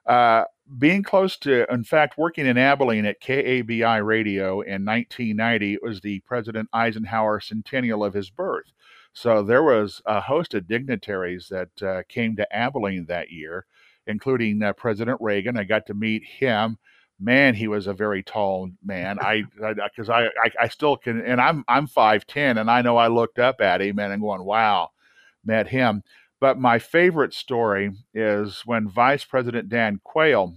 Uh, 0.06 0.44
being 0.78 1.02
close 1.02 1.38
to, 1.38 1.66
in 1.72 1.86
fact, 1.86 2.18
working 2.18 2.46
in 2.46 2.58
Abilene 2.58 3.06
at 3.06 3.22
KABI 3.22 4.06
Radio 4.06 4.60
in 4.60 4.84
1990, 4.84 5.76
it 5.76 5.84
was 5.84 6.02
the 6.02 6.20
President 6.22 6.68
Eisenhower 6.74 7.40
centennial 7.40 8.04
of 8.04 8.14
his 8.14 8.30
birth. 8.30 8.74
So 9.14 9.44
there 9.44 9.64
was 9.64 10.02
a 10.06 10.20
host 10.20 10.56
of 10.56 10.68
dignitaries 10.68 11.48
that 11.50 11.84
uh, 11.84 12.02
came 12.10 12.36
to 12.36 12.56
Abilene 12.56 13.06
that 13.06 13.30
year, 13.30 13.66
including 14.08 14.62
uh, 14.64 14.74
President 14.74 15.20
Reagan. 15.22 15.58
I 15.58 15.64
got 15.64 15.86
to 15.88 15.94
meet 15.94 16.24
him. 16.24 16.78
Man, 17.20 17.54
he 17.54 17.68
was 17.68 17.86
a 17.86 17.94
very 17.94 18.24
tall 18.24 18.72
man. 18.84 19.20
I 19.22 19.44
because 19.56 20.10
I, 20.10 20.26
I, 20.26 20.52
I 20.62 20.68
still 20.68 20.98
can, 20.98 21.22
and 21.22 21.40
I'm 21.40 21.64
I'm 21.68 21.88
five 21.88 22.26
ten, 22.26 22.58
and 22.58 22.70
I 22.72 22.82
know 22.82 22.98
I 22.98 23.08
looked 23.08 23.40
up 23.40 23.62
at 23.62 23.82
him 23.82 24.00
and 24.00 24.12
I'm 24.12 24.20
going, 24.20 24.44
wow, 24.44 24.90
met 25.46 25.68
him. 25.68 26.04
But 26.42 26.60
my 26.60 26.80
favorite 26.80 27.34
story 27.34 27.92
is 28.14 28.64
when 28.66 28.90
Vice 28.90 29.24
President 29.24 29.70
Dan 29.70 30.02
Quayle 30.04 30.56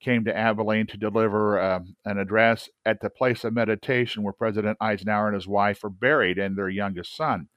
came 0.00 0.24
to 0.24 0.36
Abilene 0.36 0.86
to 0.88 0.98
deliver 0.98 1.58
uh, 1.58 1.80
an 2.04 2.18
address 2.18 2.68
at 2.84 3.00
the 3.00 3.08
place 3.08 3.42
of 3.44 3.54
meditation 3.54 4.22
where 4.22 4.34
President 4.34 4.76
Eisenhower 4.80 5.28
and 5.28 5.34
his 5.34 5.48
wife 5.48 5.82
are 5.82 5.88
buried 5.88 6.38
and 6.38 6.58
their 6.58 6.68
youngest 6.68 7.16
son. 7.16 7.48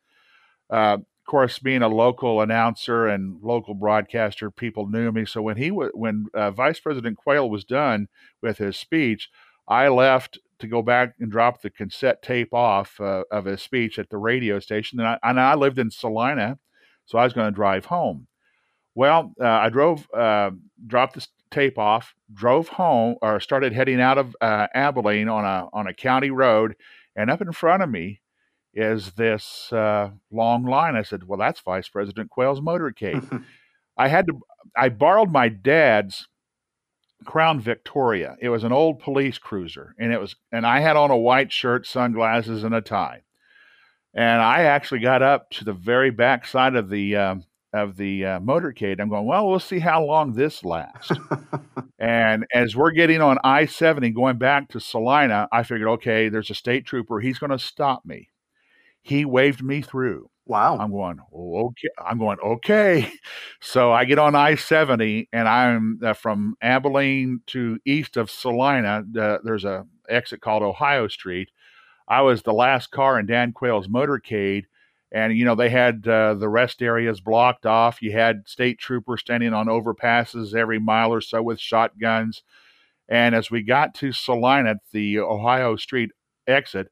Uh, 0.70 0.98
of 1.00 1.30
course, 1.30 1.60
being 1.60 1.82
a 1.82 1.90
local 1.90 2.42
announcer 2.42 3.08
and 3.08 3.42
local 3.42 3.74
broadcaster, 3.74 4.50
people 4.50 4.88
knew 4.88 5.12
me. 5.12 5.26
So 5.26 5.42
when 5.42 5.58
he 5.58 5.70
w- 5.70 5.92
when 5.94 6.28
uh, 6.34 6.52
Vice 6.52 6.80
President 6.80 7.18
Quayle 7.18 7.50
was 7.50 7.66
done 7.66 8.08
with 8.42 8.58
his 8.58 8.78
speech, 8.78 9.30
I 9.68 9.90
left 9.90 10.40
to 10.60 10.68
go 10.68 10.82
back 10.82 11.16
and 11.20 11.32
drop 11.32 11.62
the 11.62 11.70
cassette 11.70 12.22
tape 12.22 12.54
off 12.54 13.00
uh, 13.00 13.24
of 13.30 13.46
his 13.46 13.62
speech 13.62 14.00
at 14.00 14.10
the 14.10 14.18
radio 14.18 14.60
station. 14.60 15.00
And 15.00 15.08
I, 15.08 15.20
and 15.22 15.40
I 15.40 15.56
lived 15.56 15.80
in 15.80 15.92
Salina, 15.92 16.60
so 17.06 17.18
I 17.18 17.26
was 17.26 17.34
going 17.34 17.52
to 17.52 17.56
drive 17.56 17.86
home. 17.86 18.28
Well, 18.96 19.34
uh, 19.40 19.46
I 19.46 19.70
drove, 19.70 20.08
uh, 20.14 20.52
dropped 20.88 21.16
the 21.16 21.28
tape 21.52 21.78
off, 21.78 22.16
drove 22.34 22.70
home, 22.70 23.18
or 23.22 23.40
started 23.40 23.74
heading 23.74 24.02
out 24.02 24.18
of 24.18 24.36
uh, 24.42 24.68
Abilene 24.74 25.30
on 25.30 25.46
a 25.46 25.68
on 25.72 25.88
a 25.88 25.94
county 25.94 26.32
road, 26.32 26.76
and 27.16 27.30
up 27.30 27.42
in 27.42 27.52
front 27.52 27.84
of 27.84 27.90
me 27.90 28.22
is 28.78 29.14
this 29.14 29.74
uh, 29.74 30.12
long 30.32 30.64
line. 30.64 30.96
I 30.96 31.02
said, 31.02 31.28
"Well, 31.28 31.40
that's 31.40 31.60
Vice 31.62 31.90
President 31.90 32.30
Quayle's 32.30 32.62
motorcade." 32.62 33.44
I 33.98 34.08
had 34.08 34.28
to. 34.28 34.40
I 34.78 34.90
borrowed 34.90 35.32
my 35.32 35.50
dad's 35.50 36.28
Crown 37.26 37.60
Victoria. 37.60 38.38
It 38.40 38.50
was 38.50 38.64
an 38.64 38.72
old 38.72 39.00
police 39.00 39.40
cruiser, 39.40 39.96
and 40.00 40.14
it 40.14 40.22
was, 40.22 40.36
and 40.52 40.66
I 40.66 40.80
had 40.82 40.96
on 40.96 41.10
a 41.10 41.18
white 41.18 41.52
shirt, 41.52 41.88
sunglasses, 41.88 42.64
and 42.64 42.76
a 42.76 42.82
tie. 42.82 43.24
And 44.14 44.42
I 44.42 44.64
actually 44.64 45.00
got 45.00 45.24
up 45.24 45.50
to 45.52 45.66
the 45.66 45.74
very 45.74 46.12
back 46.12 46.46
side 46.46 46.76
of 46.76 46.90
the 46.90 47.16
uh, 47.16 47.36
of 47.74 47.98
the 47.98 48.26
uh, 48.26 48.40
motorcade. 48.40 49.00
I'm 49.00 49.10
going, 49.10 49.26
well, 49.26 49.50
we'll 49.50 49.60
see 49.60 49.80
how 49.80 50.04
long 50.06 50.34
this 50.34 50.64
lasts. 50.64 51.12
and 52.00 52.46
as 52.54 52.76
we're 52.76 52.92
getting 52.92 53.22
on 53.22 53.40
I 53.44 53.66
70 53.66 54.12
going 54.12 54.38
back 54.38 54.70
to 54.70 54.80
Salina, 54.80 55.48
I 55.52 55.64
figured, 55.64 55.90
okay, 55.90 56.30
there's 56.30 56.50
a 56.50 56.56
state 56.56 56.86
trooper. 56.86 57.20
He's 57.20 57.40
going 57.40 57.52
to 57.52 57.60
stop 57.60 58.06
me 58.06 58.30
he 59.08 59.24
waved 59.24 59.64
me 59.64 59.82
through. 59.82 60.30
Wow. 60.46 60.78
I'm 60.78 60.92
going, 60.92 61.20
okay. 61.34 61.90
I'm 62.06 62.20
going, 62.20 62.38
okay. 62.44 63.12
So 63.62 63.92
I 63.92 64.06
get 64.06 64.20
on 64.20 64.36
I 64.36 64.56
70 64.56 65.30
and 65.34 65.48
I'm 65.48 66.00
uh, 66.04 66.14
from 66.14 66.56
Abilene 66.62 67.42
to 67.48 67.80
east 67.86 68.18
of 68.18 68.30
Salina. 68.30 69.04
Uh, 69.18 69.38
there's 69.44 69.66
a 69.66 69.86
exit 70.10 70.42
called 70.42 70.64
Ohio 70.64 71.08
Street. 71.08 71.50
I 72.08 72.22
was 72.22 72.42
the 72.42 72.54
last 72.54 72.92
car 72.92 73.20
in 73.20 73.26
Dan 73.26 73.52
Quayle's 73.52 73.88
motorcade. 73.88 74.66
And, 75.12 75.38
you 75.38 75.46
know, 75.46 75.56
they 75.56 75.70
had 75.70 76.08
uh, 76.08 76.34
the 76.36 76.50
rest 76.50 76.82
areas 76.82 77.22
blocked 77.22 77.66
off. 77.66 78.02
You 78.02 78.12
had 78.12 78.48
state 78.48 78.78
troopers 78.78 79.22
standing 79.22 79.54
on 79.54 79.68
overpasses 79.68 80.54
every 80.54 80.80
mile 80.80 81.14
or 81.14 81.22
so 81.22 81.42
with 81.42 81.60
shotguns. 81.60 82.44
And 83.10 83.34
as 83.34 83.50
we 83.50 83.64
got 83.64 83.96
to 83.96 84.12
Salina 84.12 84.72
at 84.72 84.78
the 84.92 85.20
Ohio 85.20 85.78
Street 85.78 86.12
exit, 86.46 86.90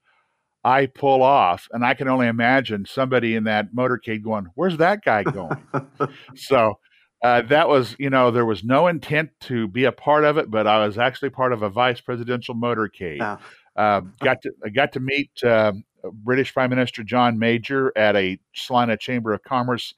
I 0.66 0.88
pull 0.88 1.22
off, 1.22 1.68
and 1.72 1.86
I 1.86 1.94
can 1.94 2.08
only 2.08 2.26
imagine 2.26 2.86
somebody 2.86 3.36
in 3.36 3.44
that 3.44 3.74
motorcade 3.74 4.24
going, 4.24 4.48
"Where's 4.56 4.78
that 4.78 5.06
guy 5.06 5.22
going?" 5.22 5.64
so 6.36 6.80
uh, 7.24 7.44
that 7.44 7.70
was, 7.70 7.96
you 8.00 8.10
know, 8.10 8.32
there 8.32 8.48
was 8.48 8.64
no 8.64 8.88
intent 8.88 9.30
to 9.42 9.68
be 9.68 9.86
a 9.86 9.92
part 9.92 10.26
of 10.26 10.38
it, 10.38 10.50
but 10.50 10.66
I 10.66 10.84
was 10.84 10.98
actually 10.98 11.30
part 11.30 11.54
of 11.54 11.62
a 11.62 11.70
vice 11.70 12.02
presidential 12.02 12.56
motorcade. 12.56 13.22
Uh, 13.76 14.02
got 14.22 14.42
to 14.42 14.52
I 14.66 14.70
got 14.70 14.92
to 14.94 15.00
meet 15.00 15.30
uh, 15.44 15.74
British 16.12 16.52
Prime 16.52 16.72
Minister 16.72 17.04
John 17.04 17.38
Major 17.38 17.94
at 17.96 18.16
a 18.16 18.40
Salina 18.56 18.98
Chamber 18.98 19.34
of 19.34 19.44
Commerce 19.44 19.94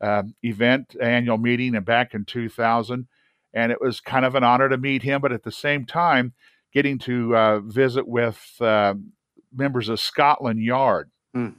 um, 0.00 0.36
event 0.44 0.94
annual 1.00 1.38
meeting, 1.38 1.74
and 1.74 1.84
back 1.84 2.14
in 2.14 2.24
2000, 2.24 3.08
and 3.52 3.72
it 3.72 3.80
was 3.80 4.00
kind 4.00 4.24
of 4.24 4.36
an 4.36 4.44
honor 4.44 4.68
to 4.68 4.78
meet 4.78 5.02
him. 5.02 5.20
But 5.20 5.32
at 5.32 5.42
the 5.42 5.50
same 5.50 5.86
time, 5.86 6.34
getting 6.72 6.98
to 7.00 7.36
uh, 7.36 7.60
visit 7.60 8.06
with 8.06 8.40
um, 8.60 9.12
members 9.54 9.88
of 9.88 10.00
Scotland 10.00 10.62
Yard, 10.62 11.10
mm. 11.34 11.54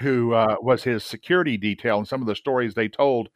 who 0.00 0.32
uh, 0.32 0.56
was 0.60 0.84
his 0.84 1.04
security 1.04 1.56
detail, 1.56 1.98
and 1.98 2.08
some 2.08 2.20
of 2.20 2.26
the 2.26 2.36
stories 2.36 2.74
they 2.74 2.88
told 2.88 3.28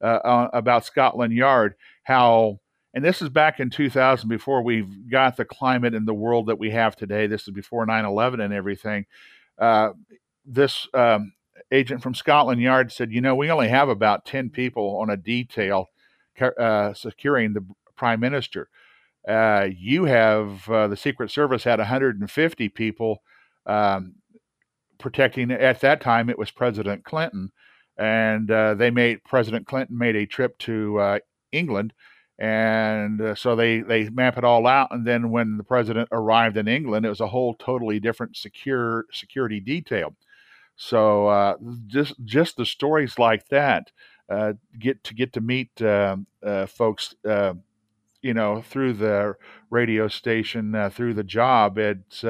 uh, 0.00 0.48
about 0.52 0.84
Scotland 0.84 1.32
Yard, 1.32 1.74
how 2.04 2.60
and 2.92 3.04
this 3.04 3.22
is 3.22 3.28
back 3.28 3.60
in 3.60 3.70
2000 3.70 4.28
before 4.28 4.62
we've 4.62 5.08
got 5.08 5.36
the 5.36 5.44
climate 5.44 5.94
in 5.94 6.04
the 6.04 6.14
world 6.14 6.46
that 6.46 6.58
we 6.58 6.70
have 6.70 6.96
today. 6.96 7.26
This 7.26 7.46
is 7.46 7.54
before 7.54 7.86
9 7.86 8.04
11 8.04 8.40
and 8.40 8.52
everything. 8.52 9.06
Uh, 9.58 9.90
this 10.44 10.88
um, 10.94 11.32
agent 11.70 12.02
from 12.02 12.14
Scotland 12.14 12.60
Yard 12.60 12.90
said, 12.90 13.12
You 13.12 13.20
know, 13.20 13.36
we 13.36 13.50
only 13.50 13.68
have 13.68 13.88
about 13.88 14.24
10 14.24 14.50
people 14.50 14.98
on 14.98 15.10
a 15.10 15.16
detail 15.16 15.86
uh, 16.58 16.94
securing 16.94 17.52
the 17.52 17.64
prime 17.96 18.20
minister. 18.20 18.68
Uh, 19.28 19.68
you 19.76 20.06
have 20.06 20.68
uh, 20.68 20.88
the 20.88 20.96
Secret 20.96 21.30
Service 21.30 21.64
had 21.64 21.78
150 21.78 22.68
people 22.70 23.22
um, 23.66 24.14
protecting. 24.98 25.50
At 25.50 25.80
that 25.80 26.00
time, 26.00 26.30
it 26.30 26.38
was 26.38 26.50
President 26.50 27.04
Clinton, 27.04 27.52
and 27.96 28.50
uh, 28.50 28.74
they 28.74 28.90
made 28.90 29.24
President 29.24 29.66
Clinton 29.66 29.96
made 29.96 30.16
a 30.16 30.26
trip 30.26 30.58
to 30.58 30.98
uh, 30.98 31.18
England 31.52 31.92
and 32.40 33.20
uh, 33.20 33.34
so 33.34 33.54
they 33.54 33.80
they 33.80 34.08
map 34.08 34.38
it 34.38 34.44
all 34.44 34.66
out 34.66 34.88
and 34.92 35.06
then 35.06 35.30
when 35.30 35.58
the 35.58 35.62
president 35.62 36.08
arrived 36.10 36.56
in 36.56 36.66
england 36.66 37.04
it 37.04 37.10
was 37.10 37.20
a 37.20 37.28
whole 37.28 37.54
totally 37.54 38.00
different 38.00 38.34
secure 38.34 39.04
security 39.12 39.60
detail 39.60 40.14
so 40.74 41.28
uh, 41.28 41.54
just 41.86 42.14
just 42.24 42.56
the 42.56 42.64
stories 42.64 43.18
like 43.18 43.46
that 43.48 43.92
uh, 44.30 44.54
get 44.78 45.04
to 45.04 45.12
get 45.12 45.34
to 45.34 45.40
meet 45.42 45.82
uh, 45.82 46.16
folks 46.66 47.14
uh, 47.28 47.52
you 48.22 48.32
know 48.32 48.62
through 48.62 48.94
the 48.94 49.34
radio 49.68 50.08
station 50.08 50.74
uh, 50.74 50.88
through 50.88 51.12
the 51.12 51.24
job 51.24 51.76
it's 51.76 52.24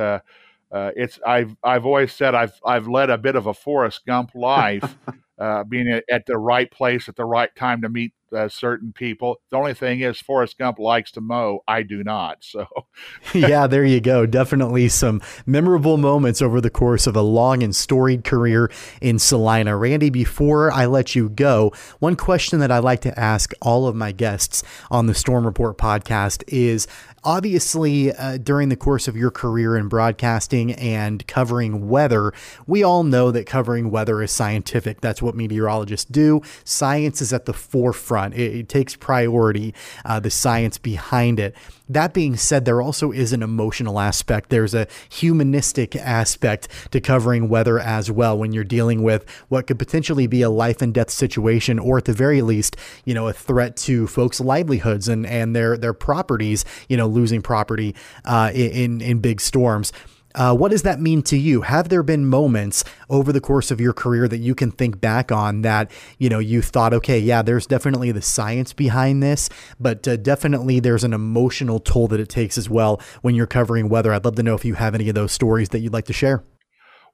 Uh, 0.72 0.90
it's 0.96 1.18
I've 1.26 1.56
I've 1.64 1.84
always 1.84 2.12
said 2.12 2.34
I've 2.34 2.58
I've 2.64 2.86
led 2.86 3.10
a 3.10 3.18
bit 3.18 3.36
of 3.36 3.46
a 3.46 3.54
Forrest 3.54 4.06
Gump 4.06 4.30
life, 4.34 4.96
uh, 5.38 5.64
being 5.64 5.88
at, 5.88 6.04
at 6.10 6.26
the 6.26 6.38
right 6.38 6.70
place 6.70 7.08
at 7.08 7.16
the 7.16 7.24
right 7.24 7.54
time 7.56 7.82
to 7.82 7.88
meet 7.88 8.12
uh, 8.32 8.48
certain 8.48 8.92
people. 8.92 9.36
The 9.50 9.56
only 9.56 9.74
thing 9.74 10.00
is, 10.00 10.20
Forrest 10.20 10.58
Gump 10.58 10.78
likes 10.78 11.10
to 11.12 11.20
mow. 11.20 11.60
I 11.66 11.82
do 11.82 12.04
not. 12.04 12.38
So, 12.50 12.66
yeah, 13.34 13.68
there 13.68 13.84
you 13.84 14.00
go. 14.00 14.26
Definitely 14.26 14.88
some 14.88 15.22
memorable 15.46 15.98
moments 15.98 16.42
over 16.42 16.60
the 16.60 16.70
course 16.70 17.06
of 17.06 17.14
a 17.14 17.22
long 17.22 17.62
and 17.62 17.76
storied 17.76 18.24
career 18.24 18.72
in 19.00 19.20
Salina. 19.20 19.76
Randy, 19.76 20.10
before 20.10 20.72
I 20.72 20.86
let 20.86 21.14
you 21.14 21.28
go, 21.28 21.72
one 22.00 22.16
question 22.16 22.58
that 22.58 22.72
I 22.72 22.78
like 22.78 23.02
to 23.02 23.18
ask 23.18 23.52
all 23.62 23.86
of 23.86 23.94
my 23.94 24.10
guests 24.10 24.64
on 24.90 25.06
the 25.06 25.14
Storm 25.14 25.44
Report 25.44 25.78
podcast 25.78 26.42
is 26.48 26.88
Obviously, 27.22 28.12
uh, 28.14 28.38
during 28.38 28.70
the 28.70 28.76
course 28.76 29.06
of 29.06 29.14
your 29.14 29.30
career 29.30 29.76
in 29.76 29.88
broadcasting 29.88 30.72
and 30.72 31.26
covering 31.26 31.88
weather, 31.88 32.32
we 32.66 32.82
all 32.82 33.02
know 33.02 33.30
that 33.30 33.44
covering 33.44 33.90
weather 33.90 34.22
is 34.22 34.30
scientific. 34.30 35.02
That's 35.02 35.20
what 35.20 35.34
meteorologists 35.34 36.10
do. 36.10 36.40
Science 36.64 37.20
is 37.20 37.34
at 37.34 37.44
the 37.44 37.52
forefront, 37.52 38.19
it, 38.26 38.54
it 38.54 38.68
takes 38.68 38.96
priority, 38.96 39.74
uh, 40.04 40.20
the 40.20 40.30
science 40.30 40.78
behind 40.78 41.40
it. 41.40 41.54
That 41.88 42.14
being 42.14 42.36
said, 42.36 42.64
there 42.64 42.80
also 42.80 43.10
is 43.10 43.32
an 43.32 43.42
emotional 43.42 43.98
aspect. 43.98 44.50
There's 44.50 44.74
a 44.74 44.86
humanistic 45.08 45.96
aspect 45.96 46.68
to 46.92 47.00
covering 47.00 47.48
weather 47.48 47.80
as 47.80 48.10
well 48.10 48.38
when 48.38 48.52
you're 48.52 48.62
dealing 48.62 49.02
with 49.02 49.28
what 49.48 49.66
could 49.66 49.78
potentially 49.78 50.28
be 50.28 50.42
a 50.42 50.50
life 50.50 50.80
and 50.80 50.94
death 50.94 51.10
situation, 51.10 51.80
or 51.80 51.98
at 51.98 52.04
the 52.04 52.12
very 52.12 52.42
least, 52.42 52.76
you 53.04 53.12
know, 53.12 53.26
a 53.26 53.32
threat 53.32 53.76
to 53.78 54.06
folks' 54.06 54.40
livelihoods 54.40 55.08
and, 55.08 55.26
and 55.26 55.56
their 55.56 55.76
their 55.76 55.92
properties, 55.94 56.64
you 56.88 56.96
know, 56.96 57.08
losing 57.08 57.42
property 57.42 57.94
uh, 58.24 58.52
in 58.54 59.00
in 59.00 59.18
big 59.18 59.40
storms. 59.40 59.92
Uh, 60.34 60.54
what 60.54 60.70
does 60.70 60.82
that 60.82 61.00
mean 61.00 61.22
to 61.22 61.36
you? 61.36 61.62
Have 61.62 61.88
there 61.88 62.02
been 62.02 62.26
moments 62.26 62.84
over 63.08 63.32
the 63.32 63.40
course 63.40 63.70
of 63.70 63.80
your 63.80 63.92
career 63.92 64.28
that 64.28 64.38
you 64.38 64.54
can 64.54 64.70
think 64.70 65.00
back 65.00 65.32
on 65.32 65.62
that 65.62 65.90
you 66.18 66.28
know 66.28 66.38
you 66.38 66.62
thought, 66.62 66.94
okay, 66.94 67.18
yeah, 67.18 67.42
there's 67.42 67.66
definitely 67.66 68.12
the 68.12 68.22
science 68.22 68.72
behind 68.72 69.22
this, 69.22 69.48
but 69.80 70.06
uh, 70.06 70.16
definitely 70.16 70.78
there's 70.78 71.04
an 71.04 71.12
emotional 71.12 71.80
toll 71.80 72.06
that 72.08 72.20
it 72.20 72.28
takes 72.28 72.56
as 72.56 72.70
well 72.70 73.00
when 73.22 73.34
you're 73.34 73.46
covering 73.46 73.88
weather. 73.88 74.12
I'd 74.12 74.24
love 74.24 74.36
to 74.36 74.42
know 74.42 74.54
if 74.54 74.64
you 74.64 74.74
have 74.74 74.94
any 74.94 75.08
of 75.08 75.14
those 75.14 75.32
stories 75.32 75.70
that 75.70 75.80
you'd 75.80 75.92
like 75.92 76.06
to 76.06 76.12
share. 76.12 76.44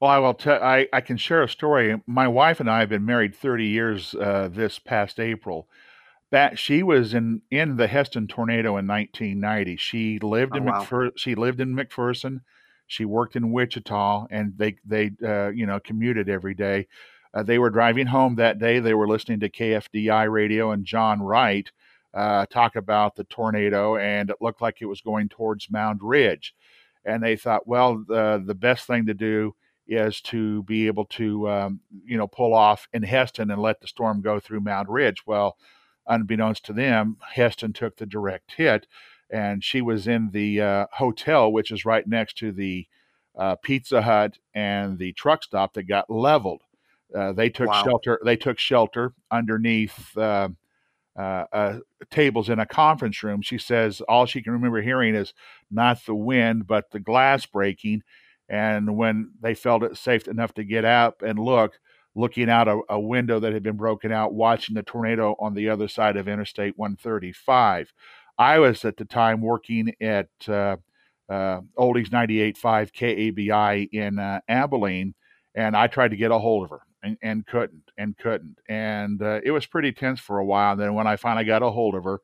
Well, 0.01 0.11
I 0.11 0.19
will 0.19 0.35
tell. 0.35 0.63
I, 0.63 0.87
I 0.93 1.01
can 1.01 1.17
share 1.17 1.43
a 1.43 1.49
story. 1.49 2.01
My 2.07 2.29
wife 2.29 2.61
and 2.61 2.71
I 2.71 2.81
have 2.81 2.91
been 2.91 3.07
married 3.07 3.35
30 3.35 3.65
years 3.65 4.15
uh, 4.15 4.49
this 4.53 4.79
past 4.79 5.19
April. 5.19 5.69
That 6.33 6.59
she 6.59 6.83
was 6.83 7.15
in 7.15 7.43
in 7.51 7.77
the 7.77 7.87
Hesston 7.87 8.29
tornado 8.29 8.77
in 8.77 8.87
1990. 8.87 9.77
She 9.77 10.19
lived 10.19 10.53
oh, 10.55 10.59
in 10.59 10.65
wow. 10.65 10.83
McPher- 10.83 11.13
She 11.17 11.35
lived 11.35 11.61
in 11.61 11.75
McPherson 11.75 12.41
she 12.87 13.05
worked 13.05 13.37
in 13.37 13.53
Wichita, 13.53 14.27
and 14.31 14.53
they 14.57 14.77
they 14.85 15.11
uh, 15.25 15.49
you 15.49 15.67
know 15.67 15.81
commuted 15.81 16.29
every 16.29 16.55
day. 16.55 16.87
Uh, 17.35 17.43
they 17.43 17.59
were 17.59 17.71
driving 17.71 18.07
home 18.07 18.37
that 18.37 18.59
day. 18.59 18.79
They 18.79 18.95
were 18.95 19.09
listening 19.09 19.41
to 19.41 19.51
KFDI 19.51 20.31
radio 20.31 20.71
and 20.71 20.87
John 20.87 21.21
Wright 21.21 21.71
uh, 22.15 22.47
talk 22.47 22.77
about 22.77 23.15
the 23.17 23.25
tornado, 23.25 23.97
and 23.97 24.31
it 24.31 24.37
looked 24.41 24.63
like 24.63 24.81
it 24.81 24.87
was 24.87 25.03
going 25.03 25.29
towards 25.29 25.67
Moundridge. 25.67 26.53
And 27.05 27.23
they 27.23 27.37
thought, 27.37 27.69
well, 27.69 28.03
the 28.07 28.43
the 28.45 28.55
best 28.55 28.87
thing 28.87 29.07
to 29.07 29.15
do 29.15 29.55
is 29.87 30.21
to 30.21 30.63
be 30.65 30.87
able 30.87 31.05
to 31.05 31.49
um, 31.49 31.81
you 32.05 32.17
know 32.17 32.27
pull 32.27 32.55
off 32.55 32.89
in 32.93 33.03
Hesston 33.03 33.53
and 33.53 33.61
let 33.61 33.81
the 33.81 33.87
storm 33.87 34.21
go 34.23 34.41
through 34.41 34.61
Moundridge. 34.61 35.19
Well, 35.27 35.57
unbeknownst 36.07 36.65
to 36.67 36.73
them, 36.73 37.19
Hesston 37.35 37.75
took 37.75 37.97
the 37.97 38.07
direct 38.07 38.55
hit 38.57 38.87
and 39.31 39.63
she 39.63 39.81
was 39.81 40.07
in 40.07 40.31
the 40.31 40.61
uh, 40.61 40.87
hotel, 40.93 41.53
which 41.53 41.71
is 41.71 41.85
right 41.85 42.07
next 42.07 42.39
to 42.39 42.53
the 42.53 42.87
uh, 43.37 43.57
Pizza 43.57 44.03
Hut 44.03 44.39
and 44.55 44.99
the 44.99 45.13
truck 45.13 45.43
stop 45.43 45.75
that 45.75 45.85
got 45.85 46.09
leveled. 46.09 46.63
Uh, 47.15 47.33
they 47.33 47.51
took 47.51 47.69
wow. 47.69 47.85
shelter. 47.85 48.21
They 48.25 48.37
took 48.37 48.59
shelter 48.59 49.13
underneath 49.31 50.17
uh, 50.17 50.49
uh, 51.17 51.45
uh, 51.53 51.79
tables 52.11 52.49
in 52.49 52.59
a 52.59 52.67
conference 52.67 53.23
room. 53.23 53.43
She 53.43 53.59
says 53.59 54.01
all 54.03 54.27
she 54.27 54.43
can 54.43 54.53
remember 54.53 54.83
hearing 54.83 55.15
is 55.15 55.33
not 55.71 56.05
the 56.05 56.15
wind, 56.15 56.67
but 56.67 56.91
the 56.91 57.01
glass 57.01 57.47
breaking. 57.47 58.03
And 58.49 58.97
when 58.97 59.33
they 59.41 59.55
felt 59.55 59.83
it 59.83 59.97
safe 59.97 60.29
enough 60.29 60.55
to 60.55 60.65
get 60.65 60.85
up 60.85 61.23
and 61.23 61.39
look, 61.39 61.79
looking 62.15 62.49
out 62.49 62.69
a, 62.69 62.81
a 62.89 63.01
window 63.01 63.39
that 63.41 63.53
had 63.53 63.63
been 63.63 63.77
broken 63.77 64.13
out, 64.13 64.35
watching 64.35 64.75
the 64.75 64.83
tornado 64.83 65.37
on 65.39 65.55
the 65.55 65.69
other 65.69 65.89
side 65.89 66.17
of 66.17 66.29
Interstate 66.29 66.77
135. 66.77 67.93
I 68.39 68.59
was 68.59 68.85
at 68.85 68.97
the 68.97 69.05
time 69.05 69.41
working 69.41 69.95
at 70.01 70.29
uh, 70.49 70.77
uh, 71.29 71.61
Oldies 71.79 72.11
98.5 72.11 72.93
KABI 72.93 73.89
in 73.93 74.19
uh, 74.19 74.41
Abilene, 74.49 75.15
and 75.55 75.77
I 75.77 75.87
tried 75.87 76.11
to 76.11 76.17
get 76.17 76.31
a 76.31 76.39
hold 76.39 76.65
of 76.65 76.71
her 76.71 76.81
and, 77.03 77.17
and 77.23 77.47
couldn't 77.47 77.91
and 77.97 78.17
couldn't. 78.19 78.59
And 78.69 79.23
uh, 79.23 79.41
it 79.43 79.51
was 79.51 79.67
pretty 79.67 79.93
tense 79.93 80.21
for 80.21 80.39
a 80.39 80.45
while. 80.45 80.73
And 80.73 80.81
then 80.81 80.95
when 80.95 81.07
I 81.07 81.17
finally 81.17 81.45
got 81.45 81.63
a 81.63 81.71
hold 81.71 81.95
of 81.95 82.05
her, 82.05 82.21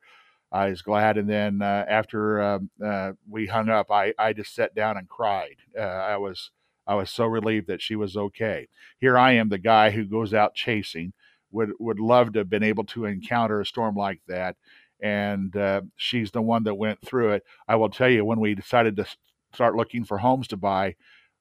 I 0.51 0.69
was 0.69 0.83
glad. 0.83 1.17
And 1.17 1.27
then 1.27 1.61
uh, 1.61 1.85
after 1.87 2.41
um, 2.41 2.69
uh, 2.83 3.13
we 3.27 3.47
hung 3.47 3.69
up, 3.69 3.89
I, 3.89 4.13
I 4.19 4.33
just 4.33 4.53
sat 4.53 4.75
down 4.75 4.97
and 4.97 5.09
cried. 5.09 5.57
Uh, 5.77 5.81
I 5.81 6.17
was 6.17 6.51
I 6.85 6.95
was 6.95 7.09
so 7.09 7.25
relieved 7.25 7.67
that 7.67 7.81
she 7.81 7.95
was 7.95 8.17
okay. 8.17 8.67
Here 8.99 9.17
I 9.17 9.31
am, 9.33 9.49
the 9.49 9.57
guy 9.57 9.89
who 9.89 10.05
goes 10.05 10.33
out 10.33 10.53
chasing. 10.53 11.13
Would 11.51 11.73
would 11.79 11.99
love 11.99 12.33
to 12.33 12.39
have 12.39 12.49
been 12.49 12.63
able 12.63 12.83
to 12.85 13.05
encounter 13.05 13.61
a 13.61 13.65
storm 13.65 13.95
like 13.95 14.21
that 14.27 14.55
and 15.03 15.55
uh, 15.57 15.81
she's 15.97 16.31
the 16.31 16.41
one 16.41 16.63
that 16.63 16.75
went 16.75 16.99
through 17.05 17.33
it. 17.33 17.43
I 17.67 17.75
will 17.75 17.89
tell 17.89 18.09
you, 18.09 18.23
when 18.23 18.39
we 18.39 18.55
decided 18.55 18.95
to 18.95 19.05
start 19.53 19.75
looking 19.75 20.05
for 20.05 20.17
homes 20.17 20.47
to 20.47 20.57
buy, 20.57 20.95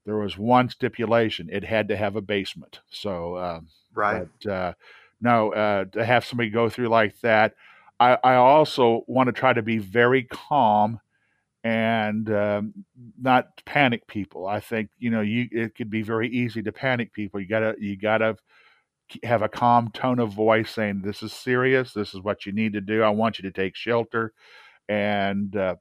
there 0.04 0.16
was 0.16 0.36
one 0.36 0.68
stipulation: 0.68 1.48
it 1.50 1.64
had 1.64 1.88
to 1.88 1.96
have 1.96 2.16
a 2.16 2.20
basement. 2.20 2.80
So, 2.90 3.38
um, 3.38 3.68
right, 3.94 4.26
but, 4.42 4.50
uh, 4.50 4.72
no, 5.20 5.52
uh, 5.52 5.84
to 5.86 6.04
have 6.04 6.24
somebody 6.24 6.50
go 6.50 6.68
through 6.68 6.88
like 6.88 7.18
that, 7.20 7.54
I, 8.00 8.18
I 8.24 8.34
also 8.34 9.04
want 9.06 9.28
to 9.28 9.32
try 9.32 9.52
to 9.52 9.62
be 9.62 9.78
very 9.78 10.24
calm 10.24 11.00
and 11.62 12.28
um, 12.32 12.74
not 13.20 13.64
panic 13.64 14.08
people. 14.08 14.48
I 14.48 14.58
think 14.58 14.90
you 14.98 15.10
know 15.10 15.20
you 15.20 15.46
it 15.52 15.76
could 15.76 15.88
be 15.90 16.02
very 16.02 16.28
easy 16.28 16.62
to 16.64 16.72
panic 16.72 17.12
people. 17.12 17.38
You 17.38 17.46
gotta 17.46 17.76
you 17.78 17.96
gotta 17.96 18.36
have 19.22 19.42
a 19.42 19.48
calm 19.48 19.90
tone 19.90 20.18
of 20.18 20.32
voice 20.32 20.70
saying, 20.70 21.02
This 21.02 21.22
is 21.22 21.32
serious. 21.32 21.92
This 21.92 22.14
is 22.14 22.20
what 22.20 22.46
you 22.46 22.52
need 22.52 22.72
to 22.74 22.80
do. 22.80 23.02
I 23.02 23.10
want 23.10 23.38
you 23.38 23.42
to 23.42 23.52
take 23.52 23.76
shelter. 23.76 24.32
And 24.88 25.56
uh, 25.56 25.76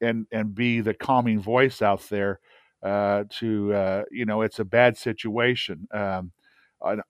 and 0.00 0.26
and 0.32 0.54
be 0.54 0.80
the 0.80 0.94
calming 0.94 1.40
voice 1.40 1.82
out 1.82 2.02
there 2.08 2.40
uh, 2.82 3.24
to 3.30 3.72
uh, 3.72 4.04
you 4.10 4.24
know 4.24 4.42
it's 4.42 4.58
a 4.58 4.64
bad 4.64 4.96
situation. 4.96 5.88
Um, 5.92 6.32